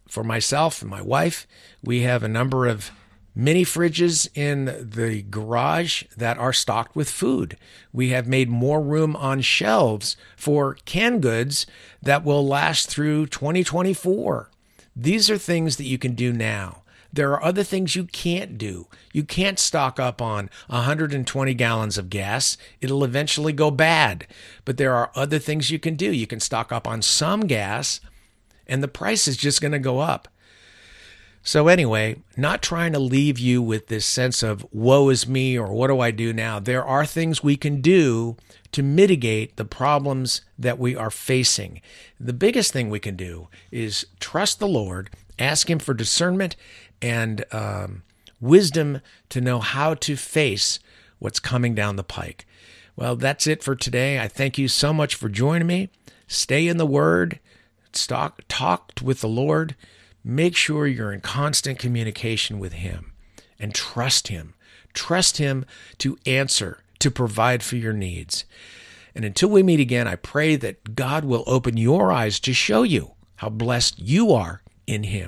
For 0.08 0.24
myself 0.24 0.82
and 0.82 0.92
my 0.92 1.02
wife, 1.02 1.48
we 1.84 2.02
have 2.02 2.22
a 2.22 2.28
number 2.28 2.68
of 2.68 2.92
mini 3.36 3.64
fridges 3.64 4.28
in 4.36 4.66
the 4.66 5.24
garage 5.24 6.04
that 6.16 6.38
are 6.38 6.54
stocked 6.54 6.96
with 6.96 7.10
food. 7.10 7.58
We 7.92 8.10
have 8.10 8.28
made 8.28 8.50
more 8.50 8.82
room 8.82 9.16
on 9.16 9.42
shelves 9.42 10.16
for 10.36 10.78
canned 10.86 11.22
goods 11.22 11.66
that 12.02 12.24
will 12.24 12.46
last 12.46 12.90
through 12.90 13.28
2024. 13.28 14.50
These 14.96 15.30
are 15.30 15.38
things 15.38 15.78
that 15.78 15.86
you 15.86 15.98
can 15.98 16.14
do 16.14 16.32
now. 16.32 16.84
There 17.12 17.32
are 17.32 17.44
other 17.44 17.64
things 17.64 17.96
you 17.96 18.06
can't 18.06 18.58
do. 18.58 18.88
You 19.12 19.24
can't 19.24 19.60
stock 19.60 20.00
up 20.00 20.20
on 20.20 20.50
120 20.68 21.54
gallons 21.54 22.00
of 22.00 22.10
gas. 22.10 22.58
It'll 22.82 23.04
eventually 23.04 23.54
go 23.54 23.70
bad. 23.70 24.26
But 24.66 24.78
there 24.78 24.96
are 24.96 25.12
other 25.14 25.38
things 25.38 25.70
you 25.70 25.78
can 25.78 25.96
do. 25.96 26.12
You 26.12 26.26
can 26.26 26.40
stock 26.40 26.72
up 26.72 26.88
on 26.88 27.04
some 27.04 27.42
gas, 27.42 28.00
and 28.66 28.82
the 28.82 28.88
price 28.88 29.28
is 29.28 29.38
just 29.38 29.62
going 29.62 29.74
to 29.74 29.80
go 29.80 30.00
up. 30.00 30.28
So, 31.46 31.68
anyway, 31.68 32.22
not 32.38 32.62
trying 32.62 32.94
to 32.94 33.00
leave 33.00 33.38
you 33.38 33.62
with 33.62 33.88
this 33.88 34.06
sense 34.06 34.44
of 34.44 34.66
woe 34.72 35.10
is 35.10 35.28
me 35.28 35.60
or 35.60 35.74
what 35.74 35.88
do 35.88 36.00
I 36.00 36.10
do 36.10 36.32
now. 36.32 36.58
There 36.58 36.86
are 36.86 37.06
things 37.06 37.44
we 37.44 37.58
can 37.58 37.82
do 37.82 38.38
to 38.72 38.82
mitigate 38.82 39.58
the 39.58 39.66
problems 39.66 40.42
that 40.58 40.80
we 40.80 40.96
are 40.96 41.12
facing. 41.12 41.82
The 42.18 42.32
biggest 42.32 42.72
thing 42.72 42.90
we 42.90 43.02
can 43.02 43.18
do 43.18 43.50
is 43.72 44.08
trust 44.22 44.60
the 44.60 44.70
Lord, 44.70 45.10
ask 45.38 45.70
Him 45.70 45.80
for 45.80 45.94
discernment 45.94 46.56
and 47.02 47.44
um, 47.52 48.04
wisdom 48.40 49.02
to 49.28 49.42
know 49.42 49.60
how 49.60 49.96
to 49.96 50.16
face 50.16 50.80
what's 51.20 51.42
coming 51.42 51.76
down 51.76 51.98
the 51.98 52.06
pike. 52.06 52.46
Well, 52.96 53.18
that's 53.18 53.48
it 53.48 53.64
for 53.64 53.76
today. 53.76 54.18
I 54.18 54.30
thank 54.30 54.58
you 54.58 54.70
so 54.70 54.94
much 54.94 55.16
for 55.16 55.28
joining 55.28 55.68
me. 55.68 55.90
Stay 56.26 56.70
in 56.70 56.78
the 56.78 56.86
Word, 56.86 57.40
talk, 57.92 58.42
talk 58.48 58.94
with 59.04 59.20
the 59.20 59.28
Lord. 59.28 59.76
Make 60.24 60.56
sure 60.56 60.88
you're 60.88 61.12
in 61.12 61.20
constant 61.20 61.80
communication 61.80 62.58
with 62.58 62.74
Him 62.74 63.12
and 63.60 63.76
trust 63.76 64.30
Him. 64.30 64.54
Trust 64.94 65.38
Him 65.38 65.66
to 65.98 66.18
answer, 66.26 66.80
to 67.00 67.12
provide 67.12 67.62
for 67.62 67.76
your 67.76 67.92
needs. 67.92 68.46
And 69.14 69.26
until 69.26 69.50
we 69.50 69.64
meet 69.64 69.82
again, 69.82 70.08
I 70.08 70.16
pray 70.16 70.56
that 70.56 70.96
God 70.96 71.26
will 71.26 71.44
open 71.46 71.76
your 71.76 72.12
eyes 72.12 72.40
to 72.42 72.54
show 72.54 72.84
you 72.84 73.12
how 73.36 73.50
blessed 73.50 74.00
you 74.00 74.32
are 74.32 74.62
in 74.88 75.04
Him. 75.04 75.28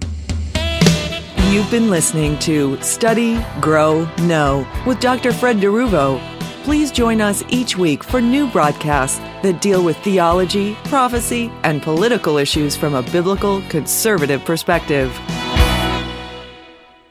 You've 1.50 1.70
been 1.70 1.90
listening 1.90 2.40
to 2.40 2.82
Study, 2.82 3.44
Grow, 3.60 4.10
Know 4.20 4.66
with 4.88 5.02
Dr. 5.02 5.34
Fred 5.34 5.58
DeRuvo. 5.58 6.22
Please 6.64 6.90
join 6.90 7.20
us 7.20 7.44
each 7.50 7.78
week 7.78 8.02
for 8.04 8.22
new 8.22 8.48
broadcasts 8.48 9.20
that 9.46 9.62
deal 9.62 9.84
with 9.84 9.98
theology, 9.98 10.76
prophecy, 10.86 11.52
and 11.64 11.82
political 11.82 12.38
issues 12.38 12.76
from 12.76 12.96
a 12.96 13.04
biblical 13.04 13.62
conservative 13.70 14.44
perspective. 14.44 15.12